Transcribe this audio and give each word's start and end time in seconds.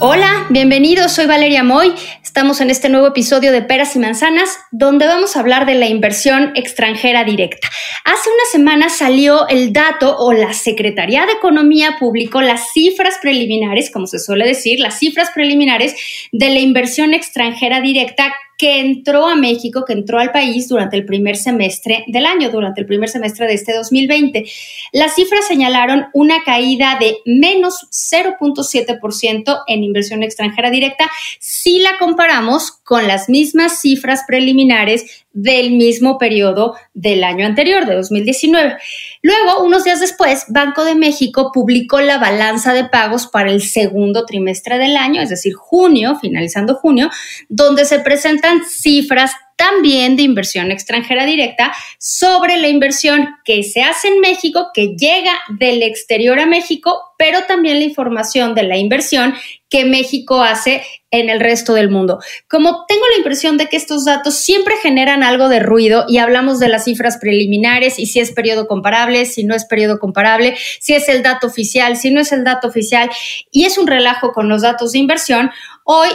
Hola, 0.00 0.46
bienvenidos, 0.50 1.10
soy 1.10 1.26
Valeria 1.26 1.64
Moy. 1.64 1.92
Estamos 2.22 2.60
en 2.60 2.70
este 2.70 2.88
nuevo 2.88 3.08
episodio 3.08 3.50
de 3.50 3.62
Peras 3.62 3.96
y 3.96 3.98
Manzanas, 3.98 4.56
donde 4.70 5.08
vamos 5.08 5.34
a 5.34 5.40
hablar 5.40 5.66
de 5.66 5.74
la 5.74 5.88
inversión 5.88 6.52
extranjera 6.54 7.24
directa. 7.24 7.68
Hace 8.04 8.30
una 8.30 8.44
semana 8.52 8.88
salió 8.90 9.48
el 9.48 9.72
dato 9.72 10.16
o 10.16 10.32
la 10.32 10.52
Secretaría 10.52 11.26
de 11.26 11.32
Economía 11.32 11.96
publicó 11.98 12.42
las 12.42 12.70
cifras 12.72 13.18
preliminares, 13.20 13.90
como 13.90 14.06
se 14.06 14.20
suele 14.20 14.46
decir, 14.46 14.78
las 14.78 15.00
cifras 15.00 15.30
preliminares 15.34 15.96
de 16.30 16.48
la 16.50 16.60
inversión 16.60 17.12
extranjera 17.12 17.80
directa 17.80 18.32
que 18.58 18.80
entró 18.80 19.26
a 19.26 19.36
México, 19.36 19.84
que 19.86 19.92
entró 19.92 20.18
al 20.18 20.32
país 20.32 20.68
durante 20.68 20.96
el 20.96 21.06
primer 21.06 21.36
semestre 21.36 22.04
del 22.08 22.26
año, 22.26 22.50
durante 22.50 22.80
el 22.80 22.86
primer 22.86 23.08
semestre 23.08 23.46
de 23.46 23.54
este 23.54 23.72
2020. 23.72 24.44
Las 24.92 25.14
cifras 25.14 25.46
señalaron 25.46 26.06
una 26.12 26.42
caída 26.44 26.98
de 26.98 27.18
menos 27.24 27.86
0.7% 27.92 29.62
en 29.68 29.84
inversión 29.84 30.24
extranjera 30.24 30.70
directa 30.70 31.08
si 31.38 31.78
la 31.78 31.98
comparamos 31.98 32.72
con 32.72 33.06
las 33.06 33.28
mismas 33.28 33.80
cifras 33.80 34.24
preliminares 34.26 35.24
del 35.32 35.72
mismo 35.72 36.18
periodo 36.18 36.74
del 36.94 37.22
año 37.22 37.46
anterior, 37.46 37.86
de 37.86 37.94
2019. 37.94 38.76
Luego, 39.22 39.64
unos 39.64 39.84
días 39.84 40.00
después, 40.00 40.46
Banco 40.48 40.84
de 40.84 40.94
México 40.94 41.50
publicó 41.52 42.00
la 42.00 42.18
balanza 42.18 42.72
de 42.72 42.84
pagos 42.84 43.26
para 43.26 43.50
el 43.50 43.62
segundo 43.62 44.24
trimestre 44.24 44.78
del 44.78 44.96
año, 44.96 45.20
es 45.20 45.28
decir, 45.28 45.54
junio, 45.54 46.18
finalizando 46.20 46.74
junio, 46.74 47.10
donde 47.48 47.84
se 47.84 48.00
presentan 48.00 48.64
cifras 48.64 49.32
también 49.58 50.16
de 50.16 50.22
inversión 50.22 50.70
extranjera 50.70 51.26
directa 51.26 51.74
sobre 51.98 52.56
la 52.56 52.68
inversión 52.68 53.28
que 53.44 53.64
se 53.64 53.82
hace 53.82 54.06
en 54.06 54.20
México, 54.20 54.68
que 54.72 54.94
llega 54.96 55.32
del 55.58 55.82
exterior 55.82 56.38
a 56.38 56.46
México, 56.46 56.96
pero 57.18 57.42
también 57.42 57.80
la 57.80 57.84
información 57.84 58.54
de 58.54 58.62
la 58.62 58.76
inversión 58.76 59.34
que 59.68 59.84
México 59.84 60.42
hace 60.42 60.82
en 61.10 61.28
el 61.28 61.40
resto 61.40 61.74
del 61.74 61.90
mundo. 61.90 62.20
Como 62.48 62.84
tengo 62.86 63.02
la 63.10 63.18
impresión 63.18 63.56
de 63.56 63.66
que 63.66 63.76
estos 63.76 64.04
datos 64.04 64.36
siempre 64.36 64.76
generan 64.80 65.24
algo 65.24 65.48
de 65.48 65.58
ruido 65.58 66.04
y 66.08 66.18
hablamos 66.18 66.60
de 66.60 66.68
las 66.68 66.84
cifras 66.84 67.18
preliminares 67.18 67.98
y 67.98 68.06
si 68.06 68.20
es 68.20 68.30
periodo 68.30 68.68
comparable, 68.68 69.24
si 69.24 69.42
no 69.42 69.56
es 69.56 69.64
periodo 69.64 69.98
comparable, 69.98 70.56
si 70.80 70.94
es 70.94 71.08
el 71.08 71.24
dato 71.24 71.48
oficial, 71.48 71.96
si 71.96 72.12
no 72.12 72.20
es 72.20 72.30
el 72.30 72.44
dato 72.44 72.68
oficial 72.68 73.10
y 73.50 73.64
es 73.64 73.76
un 73.76 73.88
relajo 73.88 74.32
con 74.32 74.48
los 74.48 74.62
datos 74.62 74.92
de 74.92 74.98
inversión, 74.98 75.50
hoy 75.82 76.08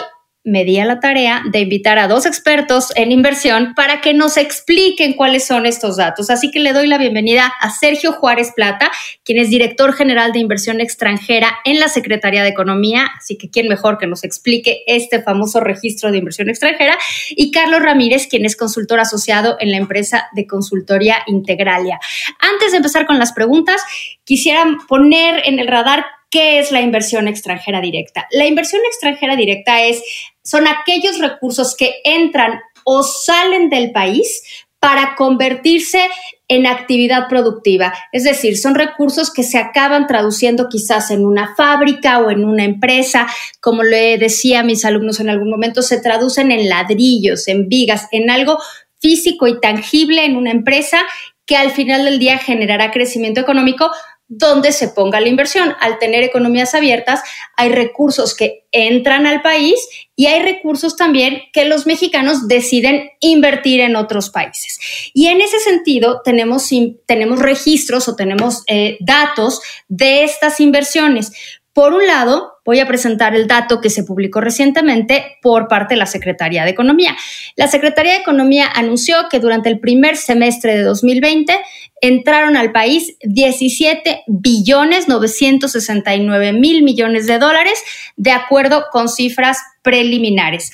me 0.43 0.65
di 0.65 0.77
a 0.77 0.85
la 0.85 0.99
tarea 0.99 1.41
de 1.51 1.61
invitar 1.61 1.97
a 1.97 2.07
dos 2.07 2.25
expertos 2.25 2.91
en 2.95 3.11
inversión 3.11 3.73
para 3.75 4.01
que 4.01 4.13
nos 4.13 4.35
expliquen 4.35 5.13
cuáles 5.13 5.47
son 5.47 5.65
estos 5.65 5.95
datos. 5.95 6.29
Así 6.29 6.51
que 6.51 6.59
le 6.59 6.73
doy 6.73 6.87
la 6.87 6.97
bienvenida 6.97 7.53
a 7.61 7.69
Sergio 7.69 8.11
Juárez 8.11 8.51
Plata, 8.53 8.91
quien 9.23 9.37
es 9.37 9.49
director 9.49 9.93
general 9.93 10.33
de 10.33 10.39
inversión 10.39 10.81
extranjera 10.81 11.59
en 11.63 11.79
la 11.79 11.87
Secretaría 11.87 12.43
de 12.43 12.49
Economía. 12.49 13.09
Así 13.17 13.37
que 13.37 13.49
quién 13.49 13.69
mejor 13.69 13.97
que 13.97 14.07
nos 14.07 14.25
explique 14.25 14.83
este 14.85 15.21
famoso 15.21 15.61
registro 15.61 16.11
de 16.11 16.17
inversión 16.17 16.49
extranjera. 16.49 16.97
Y 17.29 17.51
Carlos 17.51 17.81
Ramírez, 17.81 18.27
quien 18.27 18.45
es 18.45 18.57
consultor 18.57 18.99
asociado 18.99 19.55
en 19.61 19.71
la 19.71 19.77
empresa 19.77 20.27
de 20.33 20.45
consultoría 20.45 21.19
Integralia. 21.27 21.99
Antes 22.39 22.71
de 22.71 22.77
empezar 22.77 23.05
con 23.05 23.17
las 23.17 23.31
preguntas, 23.31 23.81
quisiera 24.25 24.65
poner 24.87 25.41
en 25.45 25.59
el 25.59 25.67
radar 25.67 26.05
¿Qué 26.33 26.57
es 26.57 26.71
la 26.71 26.81
inversión 26.81 27.27
extranjera 27.27 27.79
directa? 27.79 28.27
La 28.31 28.47
inversión 28.47 28.81
extranjera 28.87 29.35
directa 29.35 29.83
es, 29.83 30.01
son 30.41 30.67
aquellos 30.67 31.19
recursos 31.19 31.75
que 31.75 31.97
entran 32.03 32.59
o 32.83 33.03
salen 33.03 33.69
del 33.69 33.91
país 33.91 34.41
para 34.79 35.13
convertirse 35.13 36.09
en 36.47 36.65
actividad 36.65 37.27
productiva. 37.29 37.93
Es 38.11 38.23
decir, 38.23 38.57
son 38.57 38.73
recursos 38.73 39.31
que 39.31 39.43
se 39.43 39.59
acaban 39.59 40.07
traduciendo 40.07 40.69
quizás 40.69 41.11
en 41.11 41.23
una 41.23 41.53
fábrica 41.55 42.17
o 42.17 42.31
en 42.31 42.45
una 42.45 42.63
empresa. 42.63 43.27
Como 43.61 43.83
le 43.83 44.17
decía 44.17 44.61
a 44.61 44.63
mis 44.63 44.85
alumnos 44.85 45.19
en 45.19 45.29
algún 45.29 45.51
momento, 45.51 45.83
se 45.83 46.01
traducen 46.01 46.51
en 46.51 46.67
ladrillos, 46.67 47.47
en 47.47 47.69
vigas, 47.69 48.07
en 48.11 48.31
algo 48.31 48.57
físico 48.99 49.45
y 49.45 49.59
tangible 49.59 50.25
en 50.25 50.35
una 50.35 50.49
empresa 50.49 51.05
que 51.45 51.57
al 51.57 51.71
final 51.71 52.05
del 52.05 52.19
día 52.19 52.37
generará 52.37 52.91
crecimiento 52.91 53.41
económico 53.41 53.91
donde 54.27 54.71
se 54.71 54.87
ponga 54.87 55.19
la 55.19 55.27
inversión. 55.27 55.75
Al 55.79 55.99
tener 55.99 56.23
economías 56.23 56.73
abiertas, 56.73 57.21
hay 57.55 57.69
recursos 57.69 58.35
que 58.35 58.65
entran 58.71 59.27
al 59.27 59.41
país 59.41 59.79
y 60.15 60.27
hay 60.27 60.41
recursos 60.41 60.95
también 60.95 61.41
que 61.51 61.65
los 61.65 61.85
mexicanos 61.85 62.47
deciden 62.47 63.09
invertir 63.19 63.81
en 63.81 63.95
otros 63.95 64.29
países. 64.29 64.79
Y 65.13 65.27
en 65.27 65.41
ese 65.41 65.59
sentido, 65.59 66.21
tenemos, 66.23 66.69
tenemos 67.05 67.39
registros 67.39 68.07
o 68.07 68.15
tenemos 68.15 68.63
eh, 68.67 68.97
datos 68.99 69.61
de 69.87 70.23
estas 70.23 70.59
inversiones. 70.59 71.31
Por 71.73 71.93
un 71.93 72.05
lado, 72.05 72.52
voy 72.65 72.79
a 72.79 72.87
presentar 72.87 73.35
el 73.35 73.47
dato 73.47 73.81
que 73.81 73.89
se 73.89 74.03
publicó 74.03 74.41
recientemente 74.41 75.37
por 75.41 75.67
parte 75.67 75.95
de 75.95 75.99
la 75.99 76.05
Secretaría 76.05 76.63
de 76.63 76.71
Economía. 76.71 77.15
La 77.55 77.67
Secretaría 77.67 78.13
de 78.13 78.19
Economía 78.19 78.67
anunció 78.73 79.15
que 79.29 79.39
durante 79.39 79.69
el 79.69 79.79
primer 79.79 80.17
semestre 80.17 80.77
de 80.77 80.83
2020 80.83 81.57
entraron 82.01 82.57
al 82.57 82.71
país 82.71 83.15
17 83.23 84.23
billones 84.27 85.07
969 85.07 86.53
mil 86.53 86.83
millones 86.83 87.27
de 87.27 87.39
dólares, 87.39 87.81
de 88.15 88.31
acuerdo 88.31 88.85
con 88.91 89.09
cifras 89.09 89.57
preliminares. 89.81 90.71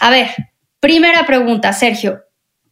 A 0.00 0.10
ver, 0.10 0.30
primera 0.80 1.26
pregunta, 1.26 1.72
Sergio. 1.72 2.22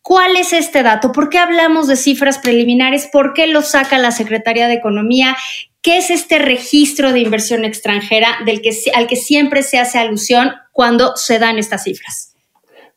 ¿Cuál 0.03 0.37
es 0.37 0.53
este 0.53 0.83
dato? 0.83 1.13
¿Por 1.13 1.31
qué 1.31 1.39
hablamos 1.39 1.89
de 1.89 1.97
cifras 1.97 2.39
preliminares? 2.39 3.09
¿Por 3.11 3.33
qué 3.33 3.47
lo 3.47 3.63
saca 3.63 3.97
la 3.97 4.11
Secretaría 4.11 4.69
de 4.69 4.75
Economía? 4.75 5.35
¿Qué 5.85 5.99
es 5.99 6.09
este 6.09 6.39
registro 6.39 7.13
de 7.13 7.21
inversión 7.21 7.67
extranjera 7.67 8.39
del 8.47 8.63
que, 8.63 8.71
al 8.95 9.07
que 9.07 9.17
siempre 9.17 9.63
se 9.63 9.79
hace 9.79 9.99
alusión 9.99 10.53
cuando 10.73 11.15
se 11.15 11.39
dan 11.39 11.59
estas 11.59 11.85
cifras? 11.85 12.35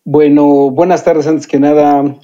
Bueno, 0.05 0.69
buenas 0.69 1.03
tardes. 1.03 1.27
Antes 1.27 1.47
que 1.47 1.59
nada, 1.59 2.15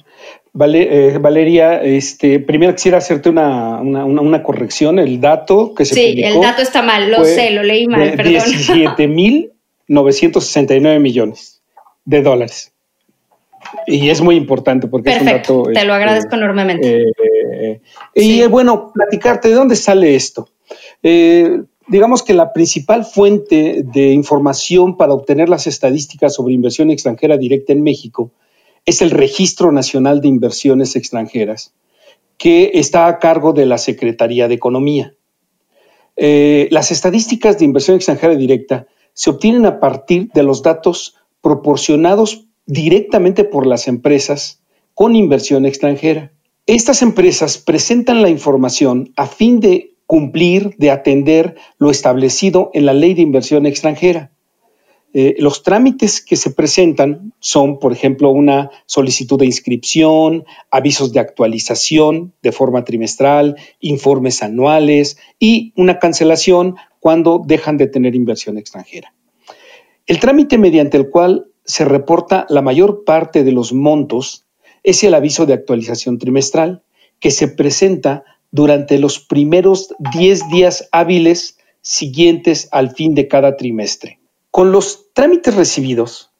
eh, 0.58 1.18
Valeria, 1.20 1.82
este, 1.82 2.40
primero 2.40 2.74
quisiera 2.74 2.96
hacerte 2.96 3.28
una, 3.28 3.82
una, 3.82 4.42
corrección. 4.42 4.98
El 4.98 5.20
dato 5.20 5.74
que 5.74 5.84
se 5.84 5.96
Sí, 5.96 6.22
el 6.22 6.40
dato 6.40 6.62
está 6.62 6.80
mal, 6.80 7.10
lo 7.10 7.26
sé, 7.26 7.50
lo 7.50 7.62
leí 7.62 7.86
mal, 7.86 8.14
perdón. 8.16 8.32
17.969 8.32 10.98
millones 10.98 11.60
de 12.06 12.22
dólares. 12.22 12.72
Y 13.86 14.08
es 14.08 14.22
muy 14.22 14.36
importante 14.36 14.86
porque 14.86 15.10
Perfecto, 15.10 15.28
es 15.28 15.50
un 15.50 15.64
dato. 15.64 15.78
Te 15.78 15.84
lo 15.84 15.92
agradezco 15.92 16.28
este, 16.28 16.36
enormemente. 16.36 17.02
Eh, 17.02 17.80
sí. 18.16 18.40
Y 18.40 18.46
bueno, 18.46 18.92
platicarte 18.94 19.48
de 19.48 19.54
dónde 19.56 19.76
sale 19.76 20.14
esto. 20.14 20.48
Eh, 21.04 21.62
digamos 21.86 22.22
que 22.22 22.32
la 22.32 22.52
principal 22.52 23.04
fuente 23.04 23.84
de 23.84 24.12
información 24.12 24.96
para 24.96 25.12
obtener 25.12 25.50
las 25.50 25.66
estadísticas 25.66 26.34
sobre 26.34 26.54
inversión 26.54 26.90
extranjera 26.90 27.36
directa 27.36 27.74
en 27.74 27.82
México 27.82 28.32
es 28.86 29.02
el 29.02 29.10
Registro 29.10 29.70
Nacional 29.70 30.20
de 30.20 30.28
Inversiones 30.28 30.96
Extranjeras, 30.96 31.74
que 32.38 32.72
está 32.74 33.06
a 33.06 33.18
cargo 33.18 33.52
de 33.52 33.66
la 33.66 33.78
Secretaría 33.78 34.48
de 34.48 34.54
Economía. 34.54 35.14
Eh, 36.16 36.68
las 36.70 36.90
estadísticas 36.90 37.58
de 37.58 37.66
inversión 37.66 37.96
extranjera 37.96 38.34
directa 38.34 38.86
se 39.12 39.30
obtienen 39.30 39.66
a 39.66 39.80
partir 39.80 40.30
de 40.32 40.42
los 40.42 40.62
datos 40.62 41.16
proporcionados 41.42 42.46
directamente 42.66 43.44
por 43.44 43.66
las 43.66 43.88
empresas 43.88 44.62
con 44.94 45.16
inversión 45.16 45.66
extranjera. 45.66 46.32
Estas 46.66 47.02
empresas 47.02 47.58
presentan 47.58 48.22
la 48.22 48.30
información 48.30 49.12
a 49.16 49.26
fin 49.26 49.60
de 49.60 49.93
cumplir, 50.06 50.74
de 50.78 50.90
atender 50.90 51.56
lo 51.78 51.90
establecido 51.90 52.70
en 52.74 52.86
la 52.86 52.94
ley 52.94 53.14
de 53.14 53.22
inversión 53.22 53.66
extranjera. 53.66 54.30
Eh, 55.16 55.36
los 55.38 55.62
trámites 55.62 56.20
que 56.20 56.34
se 56.34 56.50
presentan 56.50 57.32
son, 57.38 57.78
por 57.78 57.92
ejemplo, 57.92 58.30
una 58.30 58.70
solicitud 58.86 59.38
de 59.38 59.46
inscripción, 59.46 60.44
avisos 60.72 61.12
de 61.12 61.20
actualización 61.20 62.34
de 62.42 62.50
forma 62.50 62.84
trimestral, 62.84 63.56
informes 63.78 64.42
anuales 64.42 65.16
y 65.38 65.72
una 65.76 66.00
cancelación 66.00 66.74
cuando 66.98 67.40
dejan 67.46 67.76
de 67.76 67.86
tener 67.86 68.16
inversión 68.16 68.58
extranjera. 68.58 69.14
El 70.06 70.18
trámite 70.18 70.58
mediante 70.58 70.96
el 70.96 71.10
cual 71.10 71.46
se 71.64 71.84
reporta 71.84 72.44
la 72.48 72.60
mayor 72.60 73.04
parte 73.04 73.44
de 73.44 73.52
los 73.52 73.72
montos 73.72 74.44
es 74.82 75.04
el 75.04 75.14
aviso 75.14 75.46
de 75.46 75.54
actualización 75.54 76.18
trimestral 76.18 76.82
que 77.20 77.30
se 77.30 77.46
presenta 77.46 78.24
durante 78.54 78.98
los 78.98 79.18
primeros 79.18 79.92
10 80.12 80.48
días 80.48 80.88
hábiles 80.92 81.58
siguientes 81.80 82.68
al 82.70 82.92
fin 82.94 83.16
de 83.16 83.26
cada 83.26 83.56
trimestre. 83.56 84.20
Con 84.52 84.70
los 84.70 85.12
trámites 85.12 85.56
recibidos 85.56 86.30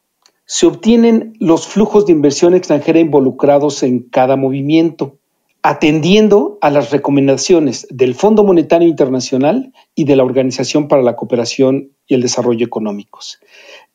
se 0.47 0.67
obtienen 0.67 1.33
los 1.41 1.67
flujos 1.67 2.07
de 2.07 2.13
inversión 2.13 2.55
extranjera 2.55 3.01
involucrados 3.01 3.83
en 3.83 3.99
cada 3.99 4.37
movimiento, 4.37 5.17
atendiendo 5.61 6.57
a 6.61 6.71
las 6.71 6.93
recomendaciones 6.93 7.89
del 7.91 8.15
Fondo 8.15 8.45
Monetario 8.45 8.87
Internacional 8.87 9.73
y 9.97 10.05
de 10.05 10.15
la 10.15 10.23
Organización 10.23 10.87
para 10.87 11.03
la 11.03 11.17
Cooperación 11.17 11.91
y 12.07 12.15
el 12.15 12.23
Desarrollo 12.23 12.65
Económicos. 12.65 13.41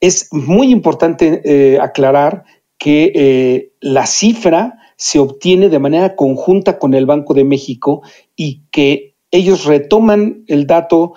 Es 0.01 0.27
muy 0.33 0.71
importante 0.71 1.41
eh, 1.45 1.79
aclarar 1.79 2.43
que 2.77 3.13
eh, 3.15 3.71
la 3.79 4.05
cifra 4.05 4.78
se 4.99 5.17
obtiene 5.17 5.69
de 5.69 5.79
manera 5.79 6.17
conjunta 6.17 6.77
con 6.77 6.93
el 6.93 7.05
Banco 7.05 7.33
de 7.33 7.45
México 7.45 8.01
y 8.35 8.63
que 8.69 9.15
ellos 9.31 9.63
retoman 9.63 10.43
el 10.47 10.67
dato 10.67 11.13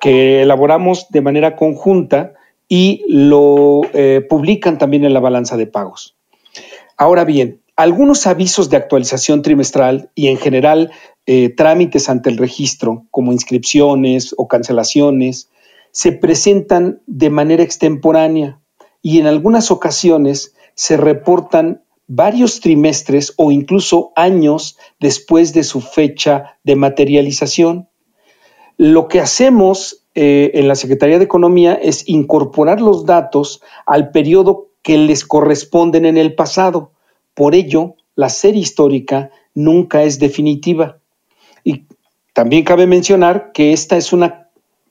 que, 0.00 0.42
elaboramos 0.42 1.08
de 1.10 1.22
manera 1.22 1.56
conjunta 1.56 2.34
y 2.68 3.04
lo 3.08 3.80
eh, 3.94 4.24
publican 4.28 4.78
también 4.78 5.04
en 5.04 5.12
la 5.12 5.18
balanza 5.18 5.56
de 5.56 5.66
pagos. 5.66 6.14
Ahora 6.96 7.24
bien, 7.24 7.60
algunos 7.74 8.28
avisos 8.28 8.70
de 8.70 8.76
actualización 8.76 9.42
trimestral 9.42 10.08
y 10.14 10.28
en 10.28 10.36
general 10.36 10.92
eh, 11.26 11.48
trámites 11.48 12.08
ante 12.08 12.30
el 12.30 12.38
registro, 12.38 13.06
como 13.10 13.32
inscripciones 13.32 14.36
o 14.38 14.46
cancelaciones, 14.46 15.50
se 15.90 16.12
presentan 16.12 17.00
de 17.06 17.30
manera 17.30 17.64
extemporánea 17.64 18.60
y 19.02 19.18
en 19.18 19.26
algunas 19.26 19.72
ocasiones 19.72 20.54
se 20.74 20.96
reportan 20.96 21.82
varios 22.06 22.60
trimestres 22.60 23.34
o 23.36 23.50
incluso 23.50 24.12
años 24.16 24.78
después 25.00 25.52
de 25.52 25.64
su 25.64 25.80
fecha 25.80 26.58
de 26.64 26.76
materialización. 26.76 27.88
Lo 28.76 29.08
que 29.08 29.20
hacemos 29.20 30.04
eh, 30.14 30.52
en 30.54 30.68
la 30.68 30.76
Secretaría 30.76 31.18
de 31.18 31.24
Economía 31.24 31.74
es 31.74 32.08
incorporar 32.08 32.80
los 32.80 33.06
datos 33.06 33.62
al 33.86 34.10
periodo 34.10 34.68
que 34.82 34.98
les 34.98 35.24
corresponden 35.24 36.04
en 36.04 36.16
el 36.16 36.34
pasado. 36.34 36.92
Por 37.34 37.54
ello, 37.54 37.96
la 38.14 38.28
serie 38.28 38.62
histórica 38.62 39.30
nunca 39.54 40.04
es 40.04 40.18
definitiva. 40.18 40.98
Y 41.64 41.84
también 42.32 42.64
cabe 42.64 42.86
mencionar 42.86 43.50
que 43.52 43.72
esta 43.72 43.96
es 43.96 44.12
una 44.12 44.48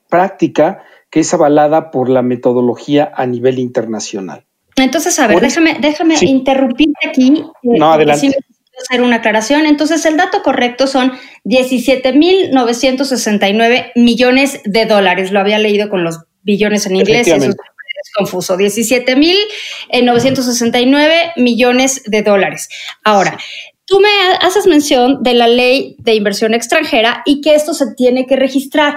práctica 0.08 0.82
que 1.10 1.20
es 1.20 1.32
avalada 1.32 1.90
por 1.90 2.08
la 2.08 2.22
metodología 2.22 3.10
a 3.14 3.26
nivel 3.26 3.58
internacional. 3.58 4.44
Entonces, 4.76 5.18
a 5.18 5.26
ver, 5.26 5.40
déjame, 5.40 5.78
déjame 5.80 6.14
interrumpirte 6.20 7.08
aquí. 7.08 7.42
Eh, 7.62 7.78
no, 7.78 7.92
adelante. 7.92 8.36
hacer 8.78 9.00
una 9.02 9.16
aclaración. 9.16 9.66
Entonces, 9.66 10.04
el 10.04 10.16
dato 10.16 10.42
correcto 10.42 10.86
son 10.86 11.12
17.969 11.44 13.92
millones 13.94 14.60
de 14.64 14.86
dólares. 14.86 15.32
Lo 15.32 15.40
había 15.40 15.58
leído 15.58 15.88
con 15.88 16.04
los 16.04 16.20
billones 16.42 16.86
en 16.86 16.96
inglés. 16.96 17.26
Eso 17.26 17.50
es 17.50 17.56
confuso. 18.14 18.56
17.969 18.56 21.32
millones 21.36 22.02
de 22.06 22.22
dólares. 22.22 22.68
Ahora, 23.02 23.36
Tú 23.88 24.00
me 24.00 24.08
haces 24.40 24.66
mención 24.66 25.22
de 25.22 25.34
la 25.34 25.46
ley 25.46 25.94
de 26.00 26.14
inversión 26.14 26.54
extranjera 26.54 27.22
y 27.24 27.40
que 27.40 27.54
esto 27.54 27.72
se 27.72 27.94
tiene 27.94 28.26
que 28.26 28.34
registrar. 28.34 28.96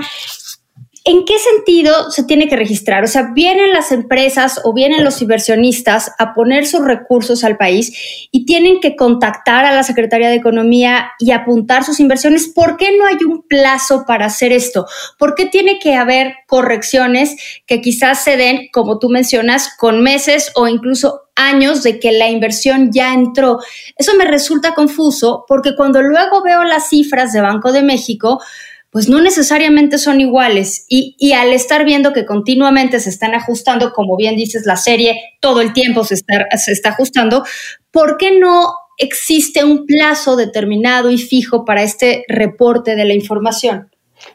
¿En 1.05 1.23
qué 1.23 1.39
sentido 1.39 2.11
se 2.11 2.23
tiene 2.25 2.49
que 2.49 2.57
registrar? 2.57 3.05
O 3.05 3.07
sea, 3.07 3.31
vienen 3.33 3.71
las 3.71 3.93
empresas 3.93 4.59
o 4.65 4.73
vienen 4.73 5.05
los 5.05 5.21
inversionistas 5.21 6.11
a 6.19 6.33
poner 6.33 6.67
sus 6.67 6.83
recursos 6.83 7.45
al 7.45 7.55
país 7.55 8.27
y 8.31 8.45
tienen 8.45 8.81
que 8.81 8.97
contactar 8.97 9.63
a 9.63 9.73
la 9.73 9.83
Secretaría 9.83 10.27
de 10.27 10.35
Economía 10.35 11.11
y 11.17 11.31
apuntar 11.31 11.85
sus 11.85 12.01
inversiones. 12.01 12.49
¿Por 12.49 12.75
qué 12.75 12.97
no 12.97 13.05
hay 13.05 13.15
un 13.25 13.43
plazo 13.47 14.03
para 14.05 14.25
hacer 14.25 14.51
esto? 14.51 14.87
¿Por 15.17 15.35
qué 15.35 15.45
tiene 15.45 15.79
que 15.79 15.95
haber 15.95 16.33
correcciones 16.47 17.37
que 17.65 17.79
quizás 17.79 18.21
se 18.23 18.35
den, 18.35 18.67
como 18.73 18.99
tú 18.99 19.07
mencionas, 19.09 19.69
con 19.77 20.03
meses 20.03 20.51
o 20.55 20.67
incluso 20.67 21.21
años 21.35 21.81
de 21.81 21.97
que 22.01 22.11
la 22.11 22.29
inversión 22.29 22.91
ya 22.91 23.13
entró? 23.13 23.59
Eso 23.95 24.15
me 24.15 24.25
resulta 24.25 24.73
confuso 24.73 25.45
porque 25.47 25.75
cuando 25.77 26.01
luego 26.01 26.43
veo 26.43 26.65
las 26.65 26.89
cifras 26.89 27.31
de 27.31 27.39
Banco 27.39 27.71
de 27.71 27.83
México, 27.83 28.41
pues 28.91 29.07
no 29.07 29.21
necesariamente 29.21 29.97
son 29.97 30.19
iguales. 30.19 30.85
Y, 30.89 31.33
al 31.33 31.53
estar 31.53 31.85
viendo 31.85 32.13
que 32.13 32.25
continuamente 32.25 32.99
se 32.99 33.09
están 33.09 33.33
ajustando, 33.35 33.93
como 33.93 34.17
bien 34.17 34.35
dices, 34.35 34.65
la 34.65 34.77
serie 34.77 35.15
todo 35.41 35.61
el 35.61 35.73
tiempo 35.73 36.03
se 36.03 36.15
está, 36.15 36.89
ajustando, 36.89 37.43
¿por 37.91 38.17
qué 38.17 38.37
no 38.37 38.63
existe 38.97 39.63
un 39.63 39.85
plazo 39.85 40.35
determinado 40.35 41.11
y 41.11 41.17
fijo 41.17 41.65
para 41.65 41.83
este 41.83 42.23
reporte 42.27 42.95
de 42.95 43.05
la 43.05 43.13
información? 43.13 43.89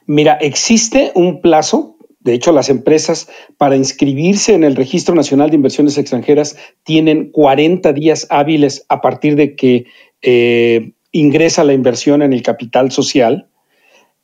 Mira, 0.06 0.34
existe 0.40 1.12
un 1.14 1.40
plazo. 1.40 1.96
De 2.20 2.32
hecho, 2.32 2.52
las 2.52 2.70
empresas 2.70 3.28
para 3.58 3.76
inscribirse 3.76 4.54
en 4.54 4.64
el 4.64 4.76
Registro 4.76 5.14
Nacional 5.14 5.50
de 5.50 5.56
Inversiones 5.56 5.98
Extranjeras 5.98 6.56
tienen 6.82 7.30
40 7.30 7.92
días 7.92 8.26
hábiles 8.30 8.86
a 8.88 9.02
partir 9.02 9.36
de 9.36 9.56
que 9.56 9.84
eh, 10.22 10.92
ingresa 11.12 11.64
la 11.64 11.74
inversión 11.74 12.22
en 12.22 12.32
el 12.32 12.42
capital 12.42 12.92
social 12.92 13.50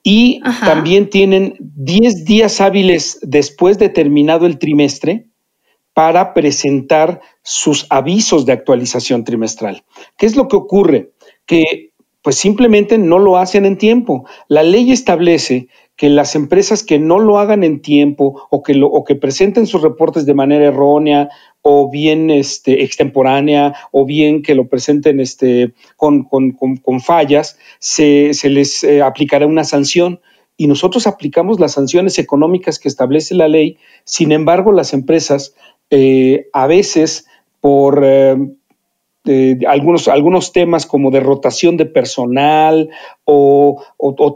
y 0.02 0.41
también 0.64 1.11
tienen 1.11 1.56
10 1.58 2.25
días 2.25 2.61
hábiles 2.61 3.19
después 3.23 3.79
de 3.79 3.88
terminado 3.88 4.47
el 4.47 4.58
trimestre 4.58 5.26
para 5.93 6.32
presentar 6.32 7.20
sus 7.43 7.87
avisos 7.91 8.47
de 8.47 8.52
actualización 8.52 9.25
trimestral. 9.25 9.85
¿Qué 10.17 10.26
es 10.26 10.37
lo 10.37 10.49
que 10.49 10.56
ocurre? 10.56 11.12
Que 11.47 11.91
pues 12.23 12.37
simplemente 12.37 12.99
no 12.99 13.19
lo 13.19 13.37
hacen 13.38 13.64
en 13.67 13.79
tiempo. 13.79 14.26
La 14.49 14.62
ley 14.62 14.93
establece 14.93 15.69
que 16.00 16.08
las 16.08 16.35
empresas 16.35 16.82
que 16.82 16.99
no 16.99 17.19
lo 17.19 17.38
hagan 17.38 17.62
en 17.62 17.82
tiempo 17.82 18.49
o 18.49 18.62
que, 18.62 19.14
presenten 19.17 19.67
sus 19.67 19.82
reportes 19.82 20.25
de 20.25 20.32
manera 20.32 20.64
errónea 20.64 21.29
o 21.61 21.91
bien 21.91 22.31
este, 22.31 22.82
extemporánea 22.82 23.75
o 23.93 24.06
bien 24.06 24.43
que 24.43 24.55
lo 24.55 24.67
presenten 24.67 25.20
este, 25.20 25.75
con, 25.99 26.26
fallas, 27.05 27.58
se, 27.81 28.32
les 28.44 28.82
eh, 28.82 29.02
aplicará 29.02 29.47
una 29.47 29.62
sanción 29.62 30.23
y 30.56 30.69
nosotros 30.69 31.06
aplicamos 31.06 31.61
las 31.61 31.73
sanciones 31.73 32.19
económicas 32.19 32.79
que 32.79 32.88
establece 32.88 33.35
la 33.35 33.49
ley. 33.49 33.76
Sin 34.05 34.32
embargo, 34.32 34.73
las 34.73 34.94
empresas 34.94 35.55
eh, 35.91 36.49
a 36.55 36.67
veces 36.67 37.26
por 37.61 38.00
eh, 38.02 38.38
algunos, 39.69 40.09
algunos 40.09 40.53
temas 40.53 40.87
como 40.87 41.11
de 41.11 41.21
rotación 41.21 41.77
de 41.77 41.87
personal 41.87 42.89
o, 43.25 43.85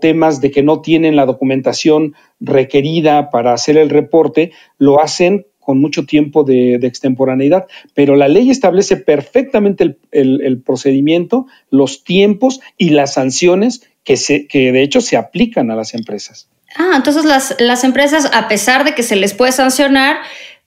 temas 0.01 0.41
de 0.41 0.51
que 0.51 0.63
no 0.63 0.83
tienen 0.83 1.17
la 1.17 1.25
documentación 1.25 2.15
requerida 2.41 3.31
para 3.31 3.55
hacer 3.55 3.79
el 3.79 3.91
reporte, 3.91 4.53
lo 4.79 5.01
hacen 5.01 5.47
con 5.61 5.81
mucho 5.81 6.05
tiempo 6.05 6.45
de, 6.45 6.75
extemporaneidad, 6.75 7.67
pero 7.95 8.17
la 8.17 8.29
ley 8.29 8.51
establece 8.51 8.99
perfectamente 8.99 9.97
el, 10.11 10.63
procedimiento, 10.63 11.47
los 11.71 12.05
tiempos 12.05 12.61
y 12.77 12.91
las 12.91 13.15
sanciones 13.15 13.89
que, 14.05 14.19
se, 14.19 14.47
que 14.47 14.73
de 14.73 14.83
hecho 14.83 15.01
se 15.01 15.17
aplican 15.17 15.71
a 15.71 15.77
las 15.77 15.95
empresas. 15.95 16.51
Ah, 16.77 16.93
entonces 16.97 17.25
las, 17.25 17.57
las 17.61 17.85
empresas, 17.85 18.29
a 18.35 18.49
pesar 18.49 18.85
de 18.85 18.95
que 18.95 19.03
se 19.03 19.17
les 19.17 19.33
puede 19.33 19.53
sancionar, 19.53 20.19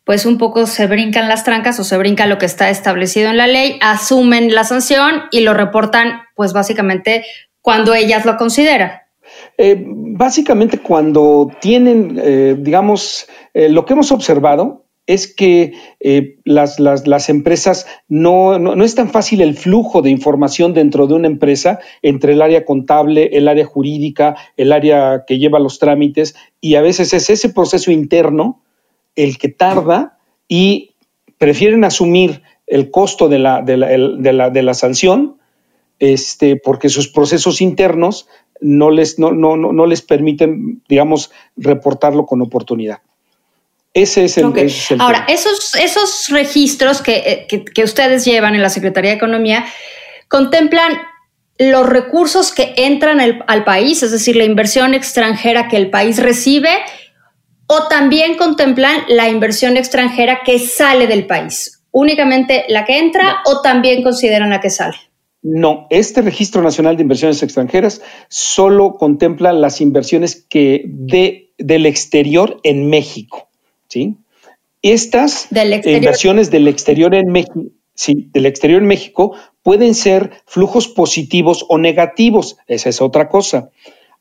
pues 0.08 0.26
un 0.26 0.38
poco 0.38 0.66
se 0.68 0.88
brincan 0.88 1.28
las 1.28 1.44
trancas 1.44 1.78
o 1.82 1.84
se 1.84 1.98
brinca 1.98 2.28
lo 2.28 2.38
que 2.38 2.46
está 2.46 2.70
establecido 2.70 3.30
en 3.30 3.36
la 3.36 3.46
ley, 3.46 3.78
asumen 3.82 4.56
la 4.56 4.64
sanción 4.64 5.24
y 5.32 5.42
lo 5.42 5.54
reportan, 5.54 6.22
pues 6.34 6.54
básicamente 6.54 7.26
cuando 7.62 7.94
ellas 7.94 8.26
lo 8.26 8.38
consideran. 8.38 8.92
Eh, 9.58 9.84
básicamente 9.86 10.80
cuando 10.80 11.52
tienen, 11.60 12.18
eh, 12.24 12.56
digamos, 12.58 13.28
eh, 13.54 13.68
lo 13.68 13.84
que 13.84 13.94
hemos 13.94 14.14
observado 14.14 14.86
es 15.08 15.34
que 15.34 15.74
las, 16.46 16.80
las, 16.80 17.30
empresas 17.30 17.86
no, 18.10 18.60
no, 18.60 18.84
es 18.84 18.96
tan 18.96 19.10
fácil 19.10 19.42
el 19.42 19.56
flujo 19.56 20.02
de 20.02 20.10
información 20.10 20.74
dentro 20.74 21.08
de 21.08 21.16
una 21.16 21.28
empresa 21.28 21.80
entre 22.02 22.34
el 22.34 22.42
área 22.42 22.66
contable, 22.66 23.30
el 23.34 23.48
área 23.48 23.66
jurídica, 23.66 24.36
el 24.58 24.72
área 24.74 25.24
que 25.26 25.38
lleva 25.38 25.60
los 25.60 25.80
trámites 25.80 26.36
y 26.60 26.76
a 26.76 26.82
veces 26.82 27.14
es 27.14 27.30
ese 27.30 27.50
proceso 27.50 27.90
interno 27.92 28.62
el 29.18 29.38
que 29.38 29.50
tarda 29.50 30.18
y 30.48 30.92
prefieren 31.38 31.84
asumir 31.84 32.44
el 32.68 32.92
costo 32.92 33.28
de 33.28 33.40
la, 33.40 33.62
de 33.62 33.78
la, 33.78 34.50
de 34.50 34.64
la, 34.64 34.74
sanción 34.74 35.38
este, 36.00 36.56
porque 36.56 36.90
sus 36.90 37.08
procesos 37.08 37.60
internos 37.60 38.28
no 38.62 38.92
les, 38.92 39.20
no, 39.20 39.32
no, 39.32 39.58
no 39.58 39.86
les 39.86 40.02
permiten, 40.02 40.82
digamos, 40.88 41.32
reportarlo 41.56 42.26
con 42.26 42.42
oportunidad. 42.42 43.00
Ese 43.94 44.26
es 44.26 44.38
el, 44.38 44.46
Ahora, 45.00 45.26
esos, 45.28 45.74
esos 45.76 46.28
registros 46.30 47.02
que, 47.02 47.48
eh, 47.50 47.66
que, 47.74 47.84
ustedes 47.84 48.26
llevan 48.26 48.54
en 48.54 48.62
la 48.62 48.70
Secretaría 48.70 49.12
de 49.12 49.18
Economía 49.18 49.66
contemplan 50.28 51.00
los 51.58 51.88
recursos 51.90 52.52
que 52.52 52.76
entran 52.78 53.20
al 53.20 53.64
país, 53.64 54.04
es 54.04 54.12
decir, 54.12 54.36
la 54.36 54.44
inversión 54.44 54.94
extranjera 54.94 55.68
que 55.68 55.78
el 55.78 55.90
país 55.90 56.22
recibe 56.22 56.70
o 57.68 57.88
también 57.88 58.38
contemplan 58.38 59.04
la 59.08 59.30
inversión 59.30 59.78
extranjera 59.78 60.42
que 60.46 60.60
sale 60.60 61.08
del 61.08 61.28
país? 61.28 61.84
¿Únicamente 61.92 62.66
la 62.70 62.86
que 62.86 63.00
entra 63.00 63.38
o 63.46 63.62
también 63.62 64.04
consideran 64.04 64.50
la 64.50 64.62
que 64.62 64.70
sale? 64.70 64.98
No, 65.42 65.88
este 65.90 66.22
Registro 66.22 66.62
Nacional 66.62 66.98
de 66.98 67.04
Inversiones 67.04 67.42
Extranjeras 67.44 68.02
solo 68.28 68.98
contempla 68.98 69.54
las 69.54 69.82
inversiones 69.82 70.36
que 70.36 70.84
de, 70.86 71.52
del 71.58 71.86
exterior 71.86 72.60
en 72.64 72.90
México, 72.90 73.48
¿sí? 73.88 74.16
Estas 74.82 75.48
inversiones 75.52 76.52
del 76.52 76.68
exterior 76.68 77.16
en 77.16 77.32
México, 77.32 77.62
sí, 77.94 78.30
del 78.34 78.46
exterior 78.46 78.82
en 78.82 78.88
México 78.88 79.36
pueden 79.64 79.96
ser 79.96 80.32
flujos 80.46 80.88
positivos 80.88 81.66
o 81.68 81.78
negativos. 81.78 82.58
Esa 82.68 82.90
es 82.90 83.02
otra 83.02 83.28
cosa. 83.30 83.70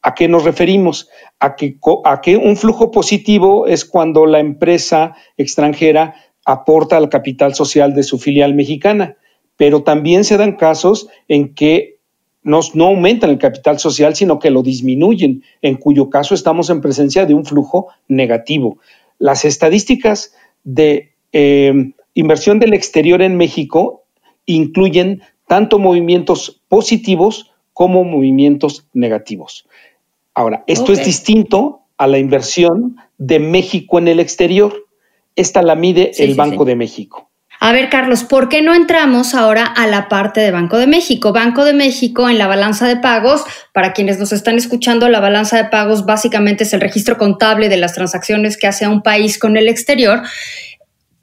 ¿A 0.07 0.15
qué 0.15 0.29
nos 0.29 0.45
referimos? 0.45 1.09
A 1.41 1.57
que, 1.57 2.37
un 2.37 2.57
flujo 2.57 2.93
positivo 2.93 3.67
es 3.67 3.85
cuando 3.85 4.25
la 4.25 4.39
empresa 4.39 5.17
extranjera 5.37 6.15
aporta 6.45 6.97
al 6.97 7.09
capital 7.09 7.57
social 7.57 7.93
de 7.93 8.05
su 8.05 8.21
filial 8.21 8.55
mexicana, 8.55 9.17
pero 9.57 9.83
también 9.83 10.23
se 10.23 10.37
dan 10.37 10.53
casos 10.53 11.09
en 11.27 11.57
que 11.57 11.97
no, 12.45 12.61
aumentan 12.85 13.31
el 13.31 13.39
capital 13.39 13.81
social, 13.81 14.15
sino 14.15 14.39
que 14.39 14.51
lo 14.51 14.63
disminuyen, 14.63 15.43
en 15.61 15.75
cuyo 15.75 16.09
caso 16.09 16.37
estamos 16.37 16.71
en 16.71 16.81
presencia 16.81 17.27
de 17.27 17.35
un 17.35 17.45
flujo 17.45 17.89
negativo. 18.07 18.79
Las 19.19 19.45
estadísticas 19.45 20.37
de 20.63 21.15
eh, 21.33 21.95
inversión 22.15 22.61
del 22.61 22.75
exterior 22.75 23.23
en 23.23 23.37
México 23.37 24.05
incluyen 24.45 25.23
tanto 25.49 25.81
movimientos 25.81 26.63
positivos 26.69 27.51
como 27.73 28.05
movimientos 28.05 28.87
negativos. 28.95 29.66
Ahora, 30.37 30.65
esto 30.67 30.93
es 30.93 31.03
distinto 31.03 31.87
a 31.97 32.07
la 32.07 32.19
inversión 32.19 32.97
de 33.17 33.39
México 33.39 33.99
en 33.99 34.07
el 34.07 34.21
exterior. 34.21 34.87
Esta 35.35 35.63
la 35.63 35.75
mide 35.75 36.13
el 36.19 36.35
Banco 36.35 36.67
de 36.67 36.77
México. 36.77 37.31
A 37.59 37.73
ver, 37.73 37.89
Carlos, 37.89 38.23
¿por 38.23 38.51
qué 38.51 38.61
no 38.61 38.75
entramos 38.75 39.35
ahora 39.35 39.65
a 39.65 39.87
la 39.87 40.11
parte 40.11 40.43
de 40.43 40.51
Banco 40.51 40.77
de 40.77 40.87
México? 40.87 41.33
Banco 41.33 41.65
de 41.65 41.73
México 41.73 42.29
en 42.29 42.37
la 42.37 42.47
balanza 42.47 42.87
de 42.87 42.99
pagos, 42.99 43.45
para 43.73 43.95
quienes 43.95 44.19
nos 44.19 44.31
están 44.33 44.57
escuchando, 44.57 45.09
la 45.09 45.21
balanza 45.21 45.57
de 45.57 45.71
pagos 45.71 46.05
básicamente 46.05 46.65
es 46.65 46.73
el 46.75 46.83
registro 46.83 47.17
contable 47.17 47.71
de 47.71 47.79
las 47.79 47.95
transacciones 47.95 48.59
que 48.59 48.67
hace 48.67 48.87
un 48.87 49.01
país 49.03 49.39
con 49.39 49.57
el 49.57 49.69
exterior. 49.71 50.21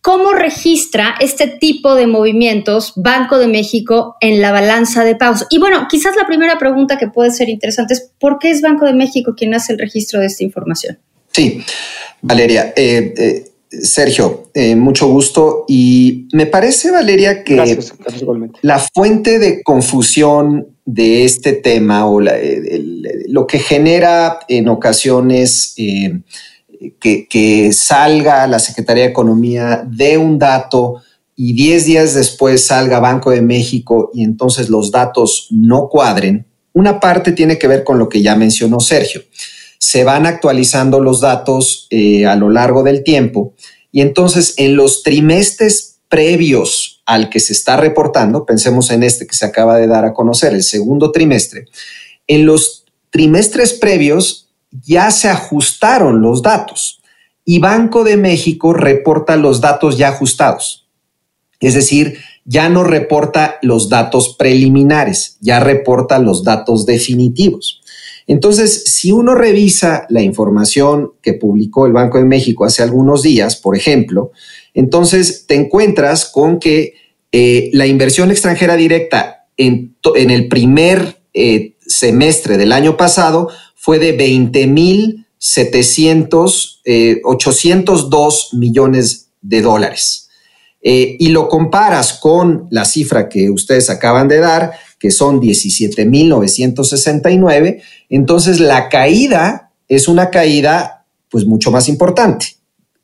¿Cómo 0.04 0.34
registra 0.34 1.16
este 1.22 1.48
tipo 1.48 1.96
de 1.96 2.08
movimientos 2.08 2.92
Banco 2.98 3.38
de 3.38 3.48
México 3.48 4.18
en 4.20 4.42
la 4.42 4.52
balanza 4.52 5.06
de 5.06 5.16
pagos? 5.16 5.48
Y 5.50 5.60
bueno, 5.60 5.88
quizás 5.90 6.18
la 6.18 6.28
primera 6.28 6.58
pregunta 6.60 6.98
que 6.98 7.08
puede 7.08 7.32
ser 7.32 7.48
interesante 7.48 7.94
es, 7.94 8.12
¿por 8.20 8.38
qué 8.38 8.52
es 8.52 8.62
Banco 8.62 8.86
de 8.86 8.92
México 8.92 9.34
quien 9.34 9.54
hace 9.54 9.72
el 9.72 9.80
registro 9.80 10.20
de 10.20 10.26
esta 10.26 10.44
información? 10.44 11.00
Sí, 11.32 11.62
Valeria. 12.22 12.74
Eh, 12.76 13.14
eh, 13.18 13.46
Sergio, 13.82 14.50
eh, 14.54 14.76
mucho 14.76 15.08
gusto. 15.08 15.64
Y 15.70 16.28
me 16.34 16.48
parece, 16.48 16.92
Valeria, 16.92 17.46
que 17.46 17.80
la 18.62 18.80
fuente 18.80 19.40
de 19.40 19.64
confusión 19.64 20.68
de 20.86 21.24
este 21.24 21.54
tema 21.54 22.08
o 22.08 22.20
lo 22.20 23.48
que 23.48 23.60
genera 23.60 24.40
en 24.50 24.68
ocasiones 24.68 25.74
eh, 25.78 26.20
que, 27.00 27.72
salga 27.74 28.48
la 28.48 28.60
Secretaría 28.60 29.04
de 29.04 29.10
Economía 29.10 29.84
de 29.86 30.18
un 30.18 30.40
dato 30.40 31.02
y 31.36 31.54
10 31.54 31.86
días 31.86 32.14
después 32.14 32.66
salga 32.66 33.00
Banco 33.00 33.32
de 33.32 33.42
México 33.42 34.12
y 34.14 34.24
entonces 34.24 34.70
los 34.70 34.92
datos 34.92 35.48
no 35.50 35.90
cuadren, 35.90 36.46
una 36.74 37.00
parte 37.00 37.32
tiene 37.32 37.58
que 37.58 37.68
ver 37.68 37.84
con 37.84 38.00
lo 38.00 38.10
que 38.10 38.22
ya 38.22 38.36
mencionó 38.36 38.80
Sergio. 38.80 39.22
Se 39.78 40.04
van 40.04 40.26
actualizando 40.26 41.00
los 41.00 41.22
datos 41.22 41.88
eh, 41.90 42.26
a 42.26 42.36
lo 42.36 42.50
largo 42.50 42.84
del 42.84 43.04
tiempo 43.04 43.54
y 43.92 44.02
entonces 44.02 44.54
en 44.58 44.76
los 44.76 45.04
trimestres 45.04 46.00
previos 46.10 47.02
al 47.06 47.30
que 47.30 47.40
se 47.40 47.54
está 47.54 47.76
reportando, 47.78 48.46
pensemos 48.46 48.92
en 48.92 49.04
este 49.04 49.28
que 49.28 49.36
se 49.36 49.46
acaba 49.46 49.78
de 49.78 49.88
dar 49.88 50.06
a 50.06 50.14
conocer, 50.14 50.54
el 50.54 50.64
segundo 50.64 51.12
trimestre, 51.12 51.66
en 52.28 52.46
los 52.46 52.86
trimestres 53.10 53.74
previos 53.74 54.43
ya 54.82 55.12
se 55.12 55.30
ajustaron 55.30 56.22
los 56.22 56.42
datos 56.42 57.02
y 57.46 57.60
Banco 57.60 58.04
de 58.04 58.18
México 58.18 58.74
reporta 58.74 59.36
los 59.36 59.62
datos 59.62 59.98
ya 59.98 60.10
ajustados. 60.10 60.88
Es 61.60 61.74
decir, 61.74 62.18
ya 62.46 62.70
no 62.70 62.84
reporta 62.84 63.58
los 63.62 63.90
datos 63.90 64.36
preliminares, 64.38 65.38
ya 65.40 65.60
reporta 65.60 66.20
los 66.20 66.44
datos 66.44 66.86
definitivos. 66.86 67.82
Entonces, 68.28 68.84
si 68.86 69.12
uno 69.12 69.36
revisa 69.36 70.06
la 70.10 70.22
información 70.22 71.12
que 71.22 71.34
publicó 71.34 71.86
el 71.86 71.94
Banco 71.94 72.18
de 72.18 72.26
México 72.26 72.66
hace 72.66 72.84
algunos 72.84 73.22
días, 73.22 73.58
por 73.58 73.76
ejemplo, 73.76 74.32
entonces 74.74 75.46
te 75.46 75.56
encuentras 75.56 76.26
con 76.26 76.60
que 76.60 76.96
eh, 77.32 77.70
la 77.74 77.86
inversión 77.86 78.32
extranjera 78.32 78.76
directa 78.76 79.48
en, 79.58 79.96
el 80.16 80.48
primer 80.48 81.22
eh, 81.34 81.76
semestre 81.86 82.58
del 82.58 82.72
año 82.72 82.96
pasado 82.96 83.50
fue 83.84 84.00
de 84.00 84.14
20 84.14 84.66
mil 84.68 85.28
802 85.38 86.82
eh, 86.86 87.22
millones 88.58 89.28
de 89.42 89.62
dólares. 89.62 90.30
y 90.82 91.28
lo 91.30 91.50
comparas 91.50 92.14
con 92.14 92.68
la 92.70 92.86
cifra 92.86 93.28
que 93.28 93.50
ustedes 93.50 93.90
acaban 93.90 94.30
de 94.30 94.40
dar, 94.40 94.72
que 95.00 95.12
son 95.12 95.42
17.969, 95.42 97.82
entonces 98.10 98.62
la 98.62 98.88
caída 98.88 99.74
es 99.90 100.08
una 100.08 100.30
caída 100.30 101.04
pues 101.30 101.46
mucho 101.46 101.70
más 101.70 101.90
importante 101.90 102.56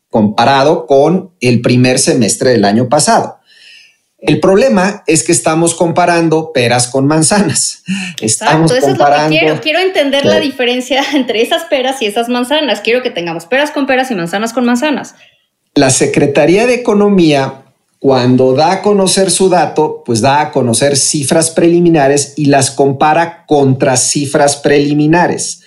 comparado 0.09 0.87
con 0.87 1.31
el 1.41 1.59
primer 1.61 1.99
semestre 1.99 2.51
del 2.51 2.63
año 2.63 2.87
pasado. 2.87 3.38
El 4.21 4.41
problema 4.41 5.03
es 5.07 5.23
que 5.23 5.31
estamos 5.31 5.73
comparando 5.75 6.51
peras 6.51 6.87
con 6.87 7.07
manzanas. 7.07 7.83
Estamos 8.19 8.71
eso 8.71 8.87
comparando, 8.87 9.27
es 9.27 9.29
lo 9.29 9.29
que 9.29 9.39
quiero. 9.39 9.61
Quiero 9.61 9.79
entender 9.79 10.25
la 10.25 10.39
diferencia 10.39 11.03
entre 11.13 11.41
esas 11.41 11.63
peras 11.65 12.01
y 12.01 12.05
esas 12.05 12.27
manzanas. 12.27 12.81
Quiero 12.81 13.01
que 13.01 13.11
tengamos 13.11 13.45
peras 13.45 13.71
con 13.71 13.87
peras 13.87 14.11
y 14.11 14.15
manzanas 14.15 14.51
con 14.51 14.65
manzanas. 14.65 15.15
La 15.73 15.89
Secretaría 15.89 16.67
de 16.67 16.73
Economía 16.75 17.63
cuando 17.99 18.53
da 18.53 18.71
a 18.71 18.81
conocer 18.81 19.29
su 19.29 19.49
dato, 19.49 20.03
pues 20.05 20.21
da 20.21 20.41
a 20.41 20.51
conocer 20.51 20.95
cifras 20.95 21.51
preliminares 21.51 22.33
y 22.37 22.45
las 22.45 22.71
compara 22.71 23.45
contra 23.45 23.97
cifras 23.97 24.55
preliminares. 24.57 25.61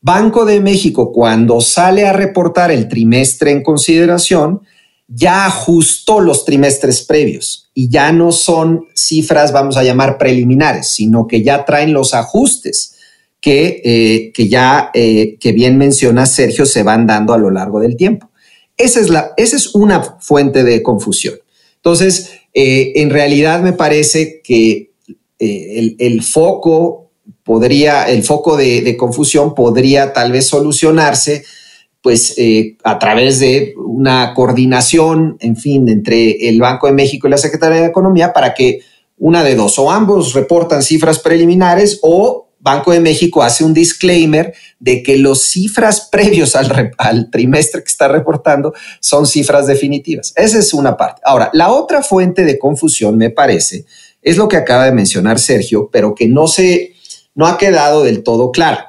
Banco 0.00 0.44
de 0.44 0.60
México, 0.60 1.12
cuando 1.12 1.60
sale 1.60 2.06
a 2.06 2.12
reportar 2.12 2.70
el 2.70 2.88
trimestre 2.88 3.50
en 3.50 3.62
consideración, 3.62 4.62
ya 5.08 5.46
ajustó 5.46 6.20
los 6.20 6.44
trimestres 6.44 7.02
previos 7.02 7.63
y 7.74 7.90
ya 7.90 8.12
no 8.12 8.32
son 8.32 8.86
cifras, 8.94 9.52
vamos 9.52 9.76
a 9.76 9.82
llamar 9.82 10.16
preliminares, 10.16 10.92
sino 10.92 11.26
que 11.26 11.42
ya 11.42 11.64
traen 11.64 11.92
los 11.92 12.14
ajustes 12.14 12.94
que, 13.40 13.82
eh, 13.84 14.32
que 14.32 14.48
ya, 14.48 14.90
eh, 14.94 15.36
que 15.38 15.52
bien 15.52 15.76
menciona 15.76 16.24
Sergio, 16.24 16.64
se 16.64 16.82
van 16.82 17.06
dando 17.06 17.34
a 17.34 17.38
lo 17.38 17.50
largo 17.50 17.80
del 17.80 17.96
tiempo. 17.96 18.30
Esa 18.76 19.00
es, 19.00 19.08
la, 19.10 19.32
esa 19.36 19.56
es 19.56 19.74
una 19.74 20.02
fuente 20.20 20.64
de 20.64 20.82
confusión. 20.82 21.34
Entonces, 21.76 22.30
eh, 22.54 22.92
en 22.96 23.10
realidad 23.10 23.60
me 23.60 23.72
parece 23.72 24.40
que 24.42 24.92
eh, 25.38 25.96
el, 25.98 26.22
foco 26.22 27.10
podría, 27.42 28.04
el 28.04 28.22
foco 28.22 28.56
de, 28.56 28.96
confusión 28.96 29.54
podría 29.54 30.12
tal 30.12 30.32
vez 30.32 30.46
solucionarse 30.46 31.44
pues 32.04 32.34
eh, 32.36 32.76
a 32.84 32.98
través 32.98 33.40
de 33.40 33.72
una 33.78 34.34
coordinación, 34.34 35.38
en 35.40 35.56
fin, 35.56 35.88
entre 35.88 36.50
el 36.50 36.60
Banco 36.60 36.86
de 36.86 36.92
México 36.92 37.26
y 37.26 37.30
la 37.30 37.38
Secretaría 37.38 37.80
de 37.80 37.86
Economía 37.86 38.34
para 38.34 38.52
que 38.52 38.80
una 39.16 39.42
de 39.42 39.54
dos, 39.54 39.78
o 39.78 39.90
ambos 39.90 40.34
reportan 40.34 40.82
cifras 40.82 41.18
preliminares 41.18 42.00
o 42.02 42.50
Banco 42.60 42.92
de 42.92 43.00
México 43.00 43.42
hace 43.42 43.64
un 43.64 43.72
disclaimer 43.72 44.52
de 44.78 45.02
que 45.02 45.16
las 45.16 45.44
cifras 45.44 46.10
previos 46.12 46.54
al, 46.56 47.30
trimestre 47.30 47.82
que 47.82 47.88
está 47.88 48.06
reportando 48.08 48.74
son 49.00 49.26
cifras 49.26 49.66
definitivas. 49.66 50.34
Esa 50.36 50.58
es 50.58 50.74
una 50.74 50.98
parte. 50.98 51.22
Ahora, 51.24 51.48
la 51.54 51.72
otra 51.72 52.02
fuente 52.02 52.44
de 52.44 52.58
confusión, 52.58 53.16
me 53.16 53.30
parece, 53.30 53.86
es 54.20 54.36
lo 54.36 54.46
que 54.46 54.58
acaba 54.58 54.84
de 54.84 54.92
mencionar 54.92 55.38
Sergio, 55.38 55.88
pero 55.90 56.14
que 56.14 56.28
no 56.28 56.48
se, 56.48 56.92
no 57.34 57.46
ha 57.46 57.56
quedado 57.56 58.04
del 58.04 58.22
todo 58.22 58.50
claro. 58.50 58.80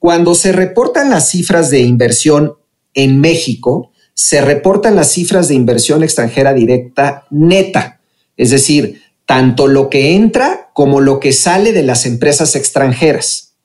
Cuando 0.00 0.34
se 0.34 0.50
reportan 0.52 1.10
las 1.10 1.28
cifras 1.28 1.68
de 1.68 1.80
inversión 1.80 2.54
en 2.94 3.20
México, 3.20 3.92
se 4.14 4.40
reportan 4.40 4.96
las 4.96 5.12
cifras 5.12 5.48
de 5.48 5.54
inversión 5.54 6.02
extranjera 6.02 6.54
directa 6.54 7.26
neta, 7.28 8.00
es 8.38 8.48
decir, 8.48 9.02
tanto 9.26 9.68
lo 9.68 9.90
que 9.90 10.14
entra 10.14 10.70
como 10.72 11.02
lo 11.02 11.20
que 11.20 11.34
sale 11.34 11.74
de 11.74 11.82
las 11.82 12.06
empresas 12.06 12.56
extranjeras. 12.56 13.56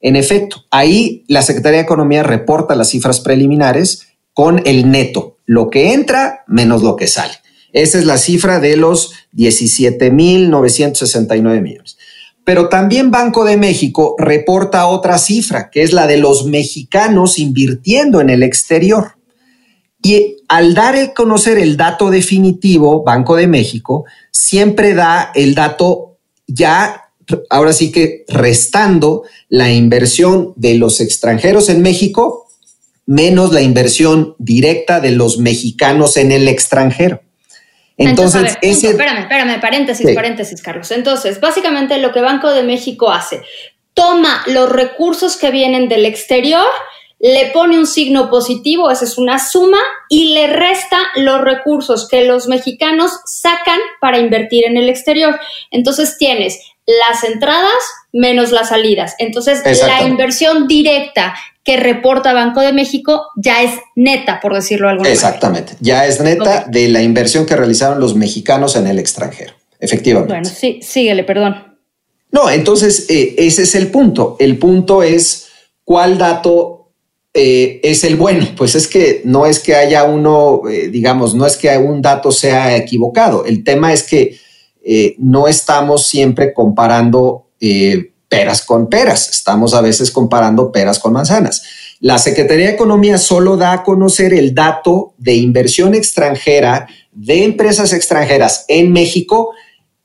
En 0.00 0.16
efecto, 0.16 0.64
ahí 0.70 1.26
la 1.28 1.42
Secretaría 1.42 1.80
de 1.80 1.84
Economía 1.84 2.22
reporta 2.22 2.74
las 2.74 2.88
cifras 2.88 3.20
preliminares 3.20 4.06
con 4.32 4.62
el 4.64 4.90
neto, 4.90 5.36
lo 5.44 5.68
que 5.68 5.92
entra 5.92 6.44
menos 6.46 6.82
lo 6.82 6.96
que 6.96 7.06
sale. 7.06 7.34
Esa 7.74 7.98
es 7.98 8.06
la 8.06 8.16
cifra 8.16 8.60
de 8.60 8.78
los 8.78 9.12
17.969 9.34 11.60
millones. 11.60 11.98
Pero 12.44 12.68
también 12.68 13.10
Banco 13.10 13.44
de 13.44 13.56
México 13.56 14.16
reporta 14.18 14.86
otra 14.86 15.18
cifra, 15.18 15.70
que 15.70 15.82
es 15.82 15.92
la 15.92 16.06
de 16.06 16.16
los 16.16 16.46
mexicanos 16.46 17.38
invirtiendo 17.38 18.20
en 18.20 18.30
el 18.30 18.42
exterior. 18.42 19.16
Y 20.02 20.38
al 20.48 20.74
dar 20.74 20.96
a 20.96 21.14
conocer 21.14 21.58
el 21.58 21.76
dato 21.76 22.10
definitivo, 22.10 23.04
Banco 23.04 23.36
de 23.36 23.46
México 23.46 24.04
siempre 24.32 24.94
da 24.94 25.30
el 25.34 25.54
dato 25.54 26.18
ya, 26.48 27.10
ahora 27.48 27.72
sí 27.72 27.92
que 27.92 28.24
restando 28.28 29.22
la 29.48 29.72
inversión 29.72 30.52
de 30.56 30.74
los 30.74 31.00
extranjeros 31.00 31.68
en 31.68 31.82
México 31.82 32.48
menos 33.06 33.52
la 33.52 33.62
inversión 33.62 34.34
directa 34.38 35.00
de 35.00 35.10
los 35.12 35.38
mexicanos 35.38 36.16
en 36.16 36.32
el 36.32 36.48
extranjero. 36.48 37.20
Entonces, 38.08 38.58
ese... 38.62 38.90
espérame, 38.90 39.20
espérame, 39.20 39.60
paréntesis, 39.60 40.14
paréntesis, 40.14 40.62
Carlos. 40.62 40.90
Entonces, 40.90 41.40
básicamente 41.40 41.98
lo 41.98 42.12
que 42.12 42.20
Banco 42.20 42.52
de 42.52 42.62
México 42.62 43.10
hace, 43.10 43.42
toma 43.94 44.42
los 44.46 44.70
recursos 44.70 45.36
que 45.36 45.50
vienen 45.50 45.88
del 45.88 46.06
exterior, 46.06 46.66
le 47.18 47.50
pone 47.52 47.78
un 47.78 47.86
signo 47.86 48.28
positivo, 48.28 48.90
esa 48.90 49.04
es 49.04 49.16
una 49.16 49.38
suma, 49.38 49.78
y 50.08 50.34
le 50.34 50.48
resta 50.48 50.98
los 51.16 51.40
recursos 51.40 52.08
que 52.08 52.24
los 52.24 52.48
mexicanos 52.48 53.12
sacan 53.26 53.78
para 54.00 54.18
invertir 54.18 54.64
en 54.66 54.76
el 54.76 54.88
exterior. 54.88 55.38
Entonces 55.70 56.18
tienes 56.18 56.58
las 56.86 57.24
entradas 57.24 57.72
menos 58.12 58.50
las 58.50 58.70
salidas. 58.70 59.14
Entonces, 59.18 59.62
la 59.86 60.02
inversión 60.02 60.66
directa 60.66 61.34
que 61.64 61.76
reporta 61.76 62.32
Banco 62.32 62.60
de 62.60 62.72
México 62.72 63.26
ya 63.36 63.62
es 63.62 63.72
neta, 63.94 64.40
por 64.40 64.54
decirlo 64.54 64.88
de 64.88 64.92
alguna 64.92 65.10
Exactamente, 65.10 65.74
ya 65.80 66.06
es 66.06 66.20
neta 66.20 66.64
de 66.68 66.88
la 66.88 67.02
inversión 67.02 67.46
que 67.46 67.54
realizaron 67.54 68.00
los 68.00 68.16
mexicanos 68.16 68.74
en 68.76 68.88
el 68.88 68.98
extranjero, 68.98 69.54
efectivamente. 69.78 70.34
Bueno, 70.34 70.48
sí, 70.48 70.80
síguele, 70.82 71.22
perdón. 71.24 71.72
No, 72.32 72.50
entonces 72.50 73.06
eh, 73.10 73.34
ese 73.38 73.62
es 73.62 73.74
el 73.74 73.88
punto. 73.88 74.36
El 74.40 74.58
punto 74.58 75.02
es 75.02 75.48
cuál 75.84 76.18
dato 76.18 76.88
eh, 77.34 77.80
es 77.82 78.02
el 78.04 78.16
bueno. 78.16 78.48
Pues 78.56 78.74
es 78.74 78.88
que 78.88 79.20
no 79.24 79.46
es 79.46 79.60
que 79.60 79.74
haya 79.74 80.04
uno, 80.04 80.62
eh, 80.68 80.88
digamos, 80.88 81.34
no 81.34 81.46
es 81.46 81.56
que 81.56 81.76
un 81.76 82.00
dato 82.02 82.32
sea 82.32 82.74
equivocado. 82.74 83.44
El 83.44 83.62
tema 83.62 83.92
es 83.92 84.02
que 84.02 84.38
no 85.18 85.48
estamos 85.48 86.08
siempre 86.08 86.52
comparando 86.52 87.46
peras 88.28 88.62
con 88.64 88.88
peras, 88.88 89.28
estamos 89.28 89.74
a 89.74 89.82
veces 89.82 90.10
comparando 90.10 90.72
peras 90.72 90.98
con 90.98 91.12
manzanas. 91.12 91.62
La 92.00 92.18
Secretaría 92.18 92.66
de 92.66 92.72
Economía 92.72 93.18
solo 93.18 93.56
da 93.56 93.72
a 93.72 93.82
conocer 93.84 94.32
el 94.34 94.54
dato 94.54 95.14
de 95.18 95.34
inversión 95.34 95.94
extranjera 95.94 96.88
de 97.12 97.44
empresas 97.44 97.92
extranjeras 97.92 98.64
en 98.68 98.90
México, 98.90 99.50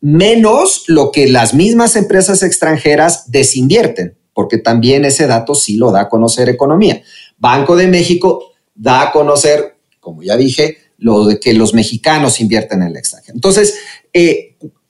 menos 0.01 0.84
lo 0.88 1.12
que 1.12 1.27
las 1.27 1.53
mismas 1.53 1.96
empresas 1.96 2.43
extranjeras 2.43 3.31
desinvierten, 3.31 4.17
porque 4.34 4.57
también 4.57 5.05
ese 5.05 5.25
dato 5.25 5.55
sí 5.55 5.77
lo 5.77 5.91
da 5.91 6.01
a 6.01 6.10
conocer 6.10 6.50
Economía. 6.50 7.01
Banco 7.38 7.75
de 7.75 7.88
México 7.88 8.43
da 8.75 9.03
a 9.03 9.12
conocer, 9.12 9.77
como 10.00 10.22
ya 10.22 10.38
dije, 10.38 10.77
lo 10.98 11.25
de 11.25 11.39
que 11.39 11.53
los 11.53 11.74
mexicanos 11.74 12.41
invierten 12.41 12.81
en 12.81 12.89
el 12.89 12.98
extranjero. 12.98 13.36
Entonces, 13.36 13.75
eh, 14.13 14.47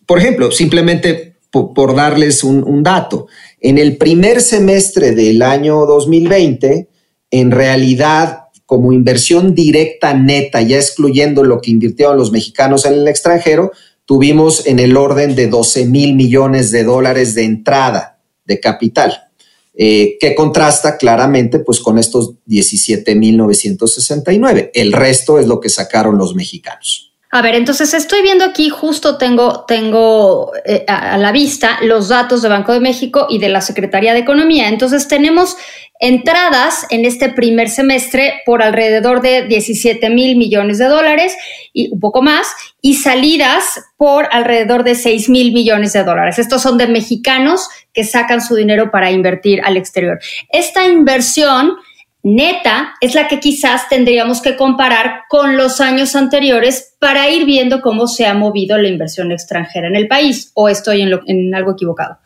por 0.08 0.20
ejemplo, 0.20 0.52
simplemente 0.52 1.36
por, 1.52 1.96
darles 1.96 2.44
un, 2.44 2.82
dato. 2.82 3.28
En 3.60 3.78
el 3.78 3.98
primer 3.98 4.42
semestre 4.42 5.12
del 5.12 5.42
año 5.42 5.86
2020, 5.86 6.88
en 7.32 7.52
realidad, 7.52 8.46
como 8.66 8.94
inversión 8.94 9.54
directa 9.54 10.14
neta, 10.14 10.62
ya 10.62 10.78
excluyendo 10.78 11.44
lo 11.44 11.62
que 11.62 11.72
invirtieron 11.72 12.18
los 12.18 12.32
mexicanos 12.32 12.86
en 12.86 12.94
el 12.94 13.08
extranjero, 13.08 13.72
tuvimos 14.06 14.66
en 14.66 14.80
el 14.80 14.96
orden 14.96 15.36
de 15.36 15.48
12 15.48 15.86
mil 15.86 16.16
millones 16.16 16.72
de 16.72 16.84
dólares 16.84 17.36
de 17.36 17.44
entrada 17.44 18.20
de 18.46 18.60
capital, 18.60 19.30
eh, 19.74 20.18
que 20.20 20.36
contrasta 20.36 20.98
claramente 20.98 21.60
pues, 21.60 21.80
con 21.82 21.98
estos 21.98 22.36
17 22.46 23.16
mil 23.16 23.36
969. 23.38 24.72
El 24.74 24.94
resto 24.94 25.40
es 25.40 25.48
lo 25.48 25.60
que 25.60 25.70
sacaron 25.70 26.18
los 26.18 26.36
mexicanos. 26.36 27.07
A 27.30 27.42
ver, 27.42 27.56
entonces 27.56 27.94
estoy 27.94 28.22
viendo 28.22 28.46
aquí, 28.46 28.70
justo 28.70 29.18
tengo, 29.18 29.66
tengo 29.68 30.54
eh, 30.66 30.86
a, 30.88 31.18
la 31.18 31.34
vista 31.34 31.78
los 31.82 32.08
datos 32.08 32.42
de 32.42 32.48
Banco 32.48 32.72
de 32.72 32.80
México 32.80 33.28
y 33.30 33.38
de 33.38 33.50
la 33.50 33.60
Secretaría 33.60 34.14
de 34.14 34.20
Economía. 34.20 34.70
Entonces 34.70 35.10
tenemos 35.10 35.58
entradas 36.00 36.86
en 36.90 37.04
este 37.04 37.28
primer 37.30 37.70
semestre 37.70 38.42
por 38.46 38.64
alrededor 38.64 39.22
de 39.22 39.46
17 39.46 40.10
mil 40.10 40.38
millones 40.38 40.78
de 40.78 40.86
dólares 40.86 41.36
y 41.74 41.90
un 41.92 42.00
poco 42.00 42.22
más, 42.22 42.48
y 42.82 42.96
salidas 42.96 43.82
por 43.98 44.30
alrededor 44.32 44.86
de 44.86 44.96
6 44.96 45.28
mil 45.28 45.52
millones 45.52 45.92
de 45.92 46.06
dólares. 46.06 46.40
Estos 46.40 46.62
son 46.62 46.78
de 46.78 46.88
mexicanos 46.88 47.68
que 47.94 48.06
sacan 48.06 48.42
su 48.42 48.56
dinero 48.56 48.90
para 48.90 49.12
invertir 49.12 49.60
al 49.66 49.76
exterior. 49.76 50.20
Esta 50.50 50.88
inversión 50.88 51.76
neta 52.24 52.96
es 53.00 53.16
la 53.16 53.28
que 53.28 53.40
quizás 53.40 53.88
tendríamos 53.90 54.42
que 54.42 54.56
comparar 54.56 55.22
con 55.30 55.56
los 55.56 55.80
años 55.80 56.16
anteriores 56.16 56.94
para 57.00 57.30
ir 57.30 57.46
viendo 57.46 57.82
cómo 57.82 58.08
se 58.08 58.26
ha 58.26 58.34
movido 58.34 58.78
la 58.78 58.88
inversión 58.88 59.32
extranjera 59.32 59.88
en 59.88 59.96
el 59.96 60.08
país. 60.08 60.52
¿O 60.54 60.70
estoy 60.70 61.02
en, 61.02 61.56
algo 61.56 61.72
equivocado? 61.72 62.18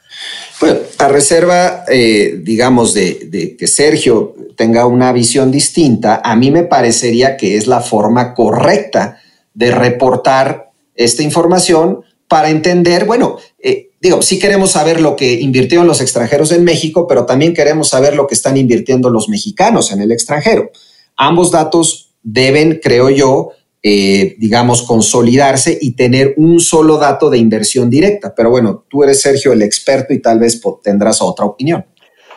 Bueno, 0.59 0.79
a 0.97 1.07
reserva, 1.07 1.85
eh, 1.87 2.39
digamos, 2.41 2.93
de, 2.93 3.55
que 3.57 3.67
Sergio 3.67 4.35
tenga 4.55 4.85
una 4.85 5.11
visión 5.11 5.51
distinta, 5.51 6.21
a 6.23 6.35
mí 6.35 6.51
me 6.51 6.63
parecería 6.63 7.37
que 7.37 7.57
es 7.57 7.67
la 7.67 7.81
forma 7.81 8.33
correcta 8.33 9.19
de 9.53 9.71
reportar 9.71 10.71
esta 10.95 11.23
información 11.23 12.01
para 12.27 12.49
entender, 12.49 13.05
bueno, 13.05 13.37
eh, 13.59 13.90
digo, 14.01 14.21
sí 14.21 14.39
queremos 14.39 14.71
saber 14.71 14.99
lo 14.99 15.15
que 15.15 15.39
invirtieron 15.39 15.87
los 15.87 16.01
extranjeros 16.01 16.51
en 16.51 16.63
México, 16.63 17.05
pero 17.07 17.25
también 17.25 17.53
queremos 17.53 17.89
saber 17.89 18.15
lo 18.15 18.27
que 18.27 18.33
están 18.33 18.57
invirtiendo 18.57 19.09
los 19.09 19.29
mexicanos 19.29 19.91
en 19.91 20.01
el 20.01 20.11
extranjero. 20.11 20.71
Ambos 21.15 21.51
datos 21.51 22.15
deben, 22.23 22.79
creo 22.81 23.09
yo, 23.11 23.49
eh, 23.83 24.35
digamos, 24.39 24.81
consolidarse 24.81 25.77
y 25.79 25.91
tener 25.91 26.33
un 26.37 26.59
solo 26.59 26.97
dato 26.97 27.29
de 27.29 27.37
inversión 27.37 27.89
directa. 27.89 28.33
Pero 28.35 28.49
bueno, 28.49 28.85
tú 28.89 29.03
eres 29.03 29.21
Sergio 29.21 29.53
el 29.53 29.61
experto 29.61 30.13
y 30.13 30.21
tal 30.21 30.39
vez 30.39 30.59
tendrás 30.83 31.21
otra 31.21 31.45
opinión. 31.45 31.85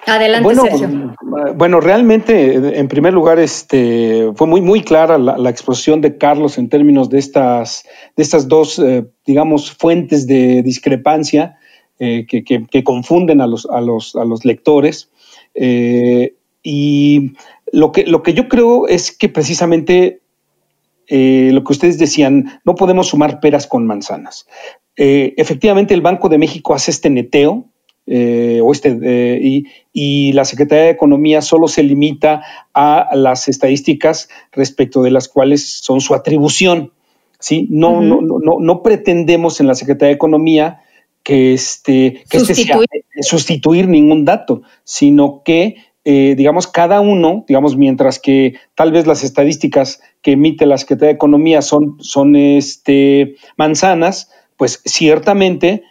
Adelante, 0.06 0.54
Sergio. 0.54 1.14
Bueno, 1.56 1.80
realmente, 1.80 2.78
en 2.78 2.88
primer 2.88 3.12
lugar, 3.12 3.38
este, 3.38 4.30
fue 4.34 4.46
muy, 4.46 4.60
muy 4.60 4.82
clara 4.82 5.18
la, 5.18 5.50
exposición 5.50 6.00
de 6.00 6.16
Carlos 6.18 6.58
en 6.58 6.68
términos 6.68 7.10
de 7.10 7.18
estas, 7.18 7.84
de 8.16 8.22
estas 8.22 8.48
dos, 8.48 8.78
eh, 8.78 9.06
digamos, 9.26 9.72
fuentes 9.72 10.26
de 10.26 10.62
discrepancia 10.62 11.56
eh, 11.98 12.26
que, 12.26 12.84
confunden 12.84 13.40
a 13.40 13.46
los, 13.46 13.66
a 13.66 13.80
los, 13.80 14.16
a 14.16 14.24
los 14.24 14.44
lectores. 14.44 15.10
Eh, 15.54 16.34
y 16.62 17.32
lo 17.72 17.92
que, 17.92 18.04
lo 18.04 18.22
que 18.22 18.34
yo 18.34 18.48
creo 18.48 18.86
es 18.86 19.16
que 19.16 19.28
precisamente 19.28 20.20
lo 21.06 21.62
que 21.64 21.72
ustedes 21.72 21.98
decían, 21.98 22.60
no 22.64 22.74
podemos 22.74 23.08
sumar 23.08 23.38
peras 23.38 23.66
con 23.66 23.86
manzanas. 23.86 24.46
efectivamente, 24.96 25.92
el 25.92 26.00
Banco 26.00 26.30
de 26.30 26.38
México 26.38 26.74
hace 26.74 26.90
este 26.90 27.10
neteo 27.10 27.66
eh, 28.06 28.60
eh, 28.84 29.62
y, 29.92 30.32
la 30.32 30.44
Secretaría 30.44 30.84
de 30.84 30.90
Economía 30.90 31.40
solo 31.40 31.68
se 31.68 31.82
limita 31.82 32.42
a 32.74 33.08
las 33.14 33.48
estadísticas 33.48 34.28
respecto 34.52 35.02
de 35.02 35.10
las 35.10 35.28
cuales 35.28 35.66
son 35.66 36.00
su 36.00 36.14
atribución. 36.14 36.92
¿sí? 37.38 37.66
No, 37.70 38.00
no, 38.00 38.20
no, 38.20 38.58
no, 38.60 38.82
pretendemos 38.82 39.60
en 39.60 39.66
la 39.66 39.74
Secretaría 39.74 40.08
de 40.08 40.14
Economía 40.14 40.82
que, 41.22 41.54
este, 41.54 42.24
que 42.28 42.40
sustituir. 42.40 42.86
Este 42.92 43.22
sustituir 43.22 43.88
ningún 43.88 44.24
dato, 44.24 44.62
sino 44.84 45.42
que 45.44 45.76
eh, 46.06 46.34
digamos, 46.36 46.66
cada 46.66 47.00
uno, 47.00 47.46
digamos, 47.48 47.78
mientras 47.78 48.18
que 48.18 48.56
tal 48.74 48.92
vez 48.92 49.06
las 49.06 49.24
estadísticas 49.24 50.02
que 50.20 50.32
emite 50.32 50.66
la 50.66 50.76
Secretaría 50.76 51.08
de 51.08 51.14
Economía 51.14 51.62
son, 51.62 51.96
son 52.00 52.36
este, 52.36 53.36
manzanas, 53.56 54.30
pues 54.58 54.82
ciertamente 54.84 55.82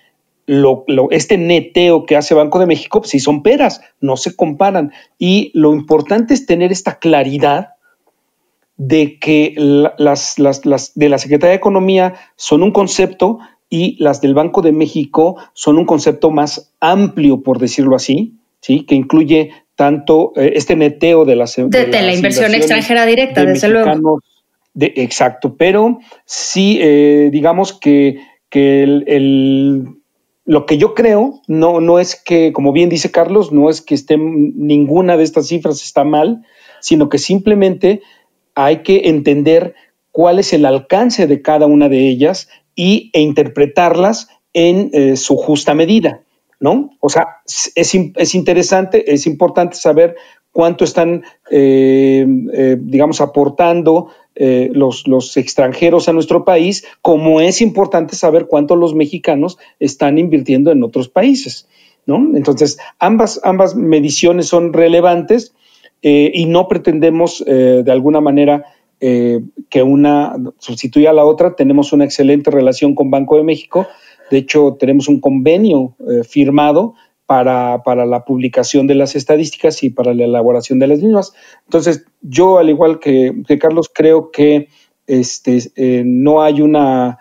lo, 0.45 0.85
este 1.11 1.37
neteo 1.37 2.05
que 2.05 2.15
hace 2.15 2.33
Banco 2.33 2.59
de 2.59 2.65
México, 2.65 3.01
pues 3.01 3.11
sí 3.11 3.19
son 3.19 3.43
peras, 3.43 3.81
no 4.01 4.17
se 4.17 4.35
comparan. 4.35 4.91
Y 5.17 5.51
lo 5.53 5.73
importante 5.73 6.33
es 6.33 6.45
tener 6.45 6.71
esta 6.71 6.99
claridad 6.99 7.69
de 8.77 9.19
que 9.19 9.53
las, 9.97 10.39
las, 10.39 10.61
de 10.95 11.09
la 11.09 11.17
Secretaría 11.17 11.51
de 11.51 11.57
Economía 11.57 12.15
son 12.35 12.63
un 12.63 12.71
concepto 12.71 13.39
y 13.69 13.95
las 14.03 14.21
del 14.21 14.33
Banco 14.33 14.61
de 14.61 14.71
México 14.71 15.37
son 15.53 15.77
un 15.77 15.85
concepto 15.85 16.31
más 16.31 16.73
amplio, 16.79 17.41
por 17.41 17.59
decirlo 17.59 17.95
así, 17.95 18.35
¿sí? 18.61 18.85
que 18.85 18.95
incluye 18.95 19.51
tanto 19.75 20.33
eh, 20.35 20.53
este 20.55 20.75
neteo 20.75 21.25
de, 21.25 21.35
las, 21.35 21.55
de, 21.55 21.87
la 21.87 22.13
inversión 22.13 22.53
extranjera 22.53 23.05
directa, 23.05 23.45
desde 23.45 23.69
luego. 23.69 24.19
De, 24.75 24.91
exacto, 24.97 25.55
pero 25.55 25.99
sí, 26.25 26.79
eh, 26.81 27.29
digamos 27.31 27.73
que, 27.73 28.17
que 28.49 28.83
el 28.83 30.02
lo 30.45 30.65
que 30.65 30.77
yo 30.77 30.93
creo 30.93 31.41
no, 31.47 31.79
no 31.79 31.99
es 31.99 32.15
que, 32.15 32.51
como 32.51 32.73
bien 32.73 32.89
dice 32.89 33.11
Carlos, 33.11 33.51
no 33.51 33.69
es 33.69 33.81
que 33.81 33.95
esté, 33.95 34.17
ninguna 34.17 35.17
de 35.17 35.23
estas 35.23 35.47
cifras 35.47 35.81
está 35.81 36.03
mal, 36.03 36.43
sino 36.81 37.09
que 37.09 37.17
simplemente 37.17 38.01
hay 38.55 38.83
que 38.83 39.03
entender 39.05 39.73
cuál 40.11 40.39
es 40.39 40.53
el 40.53 40.65
alcance 40.65 41.27
de 41.27 41.41
cada 41.41 41.65
una 41.65 41.89
de 41.89 42.07
ellas 42.09 42.49
y, 42.75 43.09
e 43.13 43.21
interpretarlas 43.21 44.27
en 44.53 44.89
eh, 44.93 45.15
su 45.15 45.37
justa 45.37 45.73
medida, 45.73 46.23
¿no? 46.59 46.91
O 46.99 47.09
sea, 47.09 47.37
es, 47.45 47.71
es, 48.15 48.35
interesante, 48.35 49.13
es 49.13 49.25
importante 49.25 49.75
saber 49.75 50.15
cuánto 50.51 50.83
están, 50.83 51.23
eh, 51.49 52.25
eh, 52.53 52.77
digamos, 52.79 53.21
aportando 53.21 54.09
eh, 54.35 54.69
los, 54.73 55.07
los, 55.07 55.37
extranjeros 55.37 56.09
a 56.09 56.13
nuestro 56.13 56.43
país, 56.43 56.85
como 57.01 57.41
es 57.41 57.61
importante 57.61 58.15
saber 58.15 58.47
cuánto 58.47 58.75
los 58.75 58.95
mexicanos 58.95 59.57
están 59.79 60.17
invirtiendo 60.17 60.71
en 60.71 60.83
otros 60.83 61.09
países. 61.09 61.67
¿no? 62.05 62.35
Entonces, 62.35 62.77
ambas, 62.99 63.39
ambas 63.43 63.75
mediciones 63.75 64.47
son 64.47 64.73
relevantes 64.73 65.53
eh, 66.01 66.31
y 66.33 66.45
no 66.45 66.67
pretendemos 66.67 67.43
de 67.45 67.91
alguna 67.91 68.19
manera 68.19 68.65
que 68.99 69.83
una 69.83 70.35
sustituya 70.59 71.11
a 71.11 71.13
la 71.13 71.25
otra. 71.25 71.55
Tenemos 71.55 71.93
una 71.93 72.05
excelente 72.05 72.51
relación 72.51 72.95
con 72.95 73.11
Banco 73.11 73.37
de 73.37 73.43
México. 73.43 73.87
De 74.31 74.37
hecho, 74.37 74.77
tenemos 74.79 75.07
un 75.07 75.19
convenio 75.19 75.95
firmado 76.27 76.95
para, 77.83 78.05
la 78.05 78.25
publicación 78.25 78.85
de 78.85 78.95
las 78.95 79.15
estadísticas 79.15 79.83
y 79.83 79.89
para 79.89 80.13
la 80.13 80.25
elaboración 80.25 80.77
de 80.79 80.87
las 80.87 81.01
mismas. 81.01 81.33
Entonces, 81.65 82.05
yo, 82.21 82.59
al 82.59 82.69
igual 82.69 82.99
que, 82.99 83.33
Carlos, 83.59 83.89
creo 83.93 84.29
que 84.29 84.67
este, 85.07 85.71
no 86.05 86.43
hay 86.43 86.61
una 86.61 87.17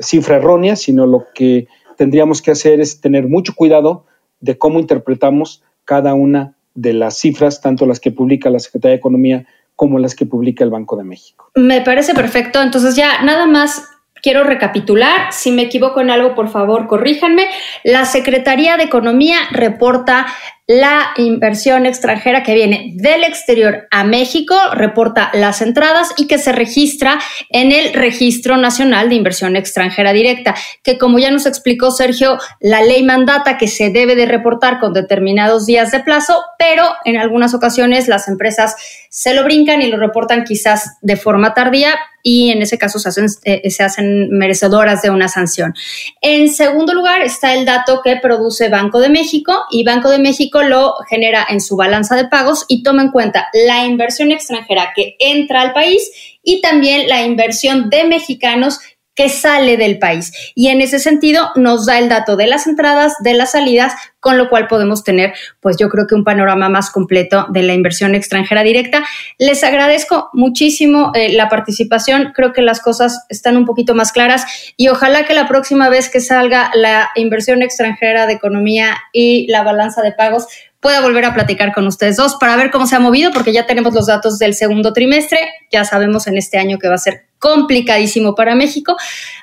cifra 0.00 0.36
errónea, 0.36 0.76
sino 0.76 1.06
lo 1.06 1.26
que 1.34 1.66
tendríamos 1.96 2.42
que 2.42 2.52
hacer 2.52 2.80
es 2.80 3.00
tener 3.00 3.28
mucho 3.28 3.54
cuidado 3.54 4.06
de 4.40 4.58
cómo 4.58 4.78
interpretamos 4.78 5.62
cada 5.84 6.14
una 6.14 6.54
de 6.74 6.92
las 6.92 7.16
cifras, 7.18 7.60
tanto 7.60 7.86
las 7.86 8.00
que 8.00 8.12
publica 8.12 8.50
la 8.50 8.58
Secretaría 8.58 8.92
de 8.92 8.98
Economía 8.98 9.46
como 9.74 9.98
las 9.98 10.14
que 10.14 10.26
publica 10.26 10.62
el 10.62 10.70
Banco 10.70 10.96
de 10.96 11.04
México. 11.04 11.50
Me 11.54 11.80
parece 11.80 12.14
perfecto. 12.14 12.62
Entonces 12.62 12.96
ya 12.96 13.22
nada 13.22 13.46
más 13.46 13.82
quiero 14.22 14.44
recapitular. 14.44 15.32
Si 15.32 15.52
me 15.52 15.62
equivoco 15.62 16.00
en 16.00 16.10
algo, 16.10 16.34
por 16.34 16.48
favor, 16.48 16.86
corríjanme. 16.86 17.48
La 17.84 18.04
Secretaría 18.04 18.76
de 18.76 18.84
Economía 18.84 19.38
reporta 19.50 20.26
la 20.66 21.12
inversión 21.16 21.86
extranjera 21.86 22.42
que 22.42 22.54
viene 22.54 22.92
del 22.96 23.22
exterior 23.22 23.86
a 23.92 24.02
México, 24.02 24.58
reporta 24.72 25.30
las 25.32 25.62
entradas 25.62 26.12
y 26.16 26.26
que 26.26 26.38
se 26.38 26.50
registra 26.50 27.20
en 27.50 27.70
el 27.70 27.94
Registro 27.94 28.56
Nacional 28.56 29.08
de 29.08 29.14
Inversión 29.14 29.54
Extranjera 29.54 30.12
Directa, 30.12 30.56
que 30.82 30.98
como 30.98 31.20
ya 31.20 31.30
nos 31.30 31.46
explicó 31.46 31.92
Sergio, 31.92 32.38
la 32.58 32.82
ley 32.82 33.04
mandata 33.04 33.58
que 33.58 33.68
se 33.68 33.90
debe 33.90 34.16
de 34.16 34.26
reportar 34.26 34.80
con 34.80 34.92
determinados 34.92 35.66
días 35.66 35.92
de 35.92 36.00
plazo, 36.00 36.42
pero 36.58 36.84
en 37.04 37.16
algunas 37.16 37.54
ocasiones 37.54 38.08
las 38.08 38.26
empresas 38.26 38.74
se 39.08 39.34
lo 39.34 39.44
brincan 39.44 39.82
y 39.82 39.86
lo 39.86 39.98
reportan 39.98 40.44
quizás 40.44 40.98
de 41.00 41.16
forma 41.16 41.54
tardía 41.54 41.94
y 42.22 42.50
en 42.50 42.60
ese 42.60 42.76
caso 42.76 42.98
se 42.98 43.08
hacen, 43.08 43.26
eh, 43.44 43.70
se 43.70 43.84
hacen 43.84 44.30
merecedoras 44.30 45.00
de 45.00 45.10
una 45.10 45.28
sanción. 45.28 45.74
En 46.20 46.48
segundo 46.48 46.92
lugar 46.92 47.22
está 47.22 47.54
el 47.54 47.64
dato 47.64 48.00
que 48.02 48.16
produce 48.16 48.68
Banco 48.68 48.98
de 48.98 49.08
México 49.08 49.64
y 49.70 49.84
Banco 49.84 50.10
de 50.10 50.18
México 50.18 50.55
lo 50.62 50.94
genera 51.08 51.46
en 51.48 51.60
su 51.60 51.76
balanza 51.76 52.16
de 52.16 52.28
pagos 52.28 52.64
y 52.68 52.82
toma 52.82 53.02
en 53.02 53.10
cuenta 53.10 53.48
la 53.52 53.84
inversión 53.84 54.32
extranjera 54.32 54.92
que 54.94 55.16
entra 55.18 55.60
al 55.60 55.72
país 55.72 56.10
y 56.42 56.60
también 56.60 57.08
la 57.08 57.22
inversión 57.22 57.90
de 57.90 58.04
mexicanos 58.04 58.78
que 59.16 59.28
sale 59.30 59.76
del 59.76 59.98
país. 59.98 60.32
Y 60.54 60.68
en 60.68 60.82
ese 60.82 60.98
sentido 60.98 61.50
nos 61.56 61.86
da 61.86 61.98
el 61.98 62.08
dato 62.08 62.36
de 62.36 62.46
las 62.46 62.66
entradas, 62.66 63.14
de 63.20 63.34
las 63.34 63.52
salidas, 63.52 63.94
con 64.26 64.38
lo 64.38 64.48
cual 64.48 64.66
podemos 64.66 65.04
tener, 65.04 65.34
pues 65.60 65.76
yo 65.76 65.88
creo 65.88 66.08
que 66.08 66.16
un 66.16 66.24
panorama 66.24 66.68
más 66.68 66.90
completo 66.90 67.46
de 67.50 67.62
la 67.62 67.74
inversión 67.74 68.16
extranjera 68.16 68.64
directa. 68.64 69.04
Les 69.38 69.62
agradezco 69.62 70.30
muchísimo 70.32 71.12
eh, 71.14 71.32
la 71.32 71.48
participación, 71.48 72.32
creo 72.34 72.52
que 72.52 72.60
las 72.60 72.80
cosas 72.80 73.24
están 73.28 73.56
un 73.56 73.64
poquito 73.64 73.94
más 73.94 74.10
claras 74.10 74.44
y 74.76 74.88
ojalá 74.88 75.26
que 75.26 75.34
la 75.34 75.46
próxima 75.46 75.88
vez 75.90 76.10
que 76.10 76.18
salga 76.18 76.72
la 76.74 77.08
inversión 77.14 77.62
extranjera 77.62 78.26
de 78.26 78.32
economía 78.32 78.96
y 79.12 79.46
la 79.46 79.62
balanza 79.62 80.02
de 80.02 80.10
pagos, 80.10 80.48
pueda 80.80 81.00
volver 81.00 81.24
a 81.24 81.34
platicar 81.34 81.72
con 81.72 81.86
ustedes 81.86 82.16
dos 82.16 82.36
para 82.36 82.54
ver 82.56 82.70
cómo 82.70 82.86
se 82.86 82.94
ha 82.94 83.00
movido, 83.00 83.32
porque 83.32 83.52
ya 83.52 83.66
tenemos 83.66 83.92
los 83.94 84.06
datos 84.06 84.38
del 84.38 84.54
segundo 84.54 84.92
trimestre, 84.92 85.38
ya 85.72 85.84
sabemos 85.84 86.26
en 86.28 86.36
este 86.36 86.58
año 86.58 86.78
que 86.78 86.88
va 86.88 86.94
a 86.94 86.98
ser 86.98 87.26
complicadísimo 87.38 88.34
para 88.34 88.54
México. 88.54 88.96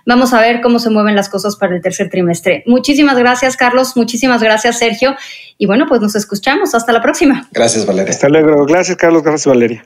Vamos 0.05 0.33
a 0.33 0.41
ver 0.41 0.61
cómo 0.61 0.79
se 0.79 0.89
mueven 0.89 1.15
las 1.15 1.29
cosas 1.29 1.55
para 1.55 1.75
el 1.75 1.81
tercer 1.81 2.09
trimestre. 2.09 2.63
Muchísimas 2.65 3.17
gracias, 3.17 3.57
Carlos. 3.57 3.95
Muchísimas 3.95 4.41
gracias, 4.41 4.72
Sergio. 4.73 5.15
Y 5.57 5.65
bueno, 5.65 5.85
pues 5.87 6.01
nos 6.01 6.15
escuchamos. 6.15 6.75
Hasta 6.75 6.91
la 6.91 7.01
próxima. 7.01 7.47
Gracias, 7.51 7.85
Valeria. 7.85 8.11
Hasta 8.11 8.29
luego. 8.29 8.65
Gracias, 8.65 8.97
Carlos. 8.97 9.23
Gracias, 9.23 9.47
Valeria. 9.47 9.85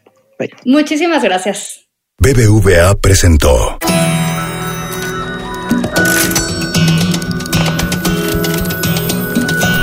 Muchísimas 0.65 1.23
gracias. 1.23 1.87
BBVA 2.19 2.95
presentó. 2.99 3.77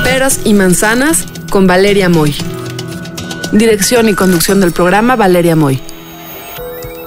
Peras 0.03 0.41
y 0.45 0.55
manzanas 0.55 1.27
con 1.51 1.67
Valeria 1.67 2.09
Moy. 2.09 2.35
Dirección 3.53 4.09
y 4.09 4.15
conducción 4.15 4.61
del 4.61 4.73
programa 4.73 5.17
Valeria 5.17 5.55
Moy. 5.55 5.81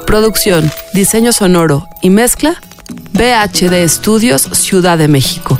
Producción, 0.06 0.72
diseño 0.94 1.34
sonoro 1.34 1.88
y 2.02 2.10
mezcla 2.10 2.62
BHD 3.12 3.74
Estudios 3.74 4.44
Ciudad 4.44 4.98
de 4.98 5.10
México. 5.10 5.60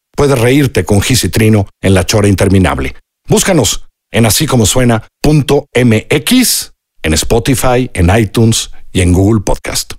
Puedes 0.15 0.39
reírte 0.39 0.83
con 0.85 1.01
Gis 1.01 1.23
y 1.23 1.29
Trino 1.29 1.67
en 1.81 1.93
La 1.93 2.05
Chora 2.05 2.27
Interminable. 2.27 2.95
Búscanos 3.27 3.87
en 4.11 4.25
así 4.25 4.45
como 4.45 4.65
suena.mx, 4.65 4.93
en 7.03 7.13
Spotify, 7.13 7.89
en 7.93 8.17
iTunes 8.17 8.71
y 8.91 9.01
en 9.01 9.13
Google 9.13 9.41
Podcast. 9.41 9.93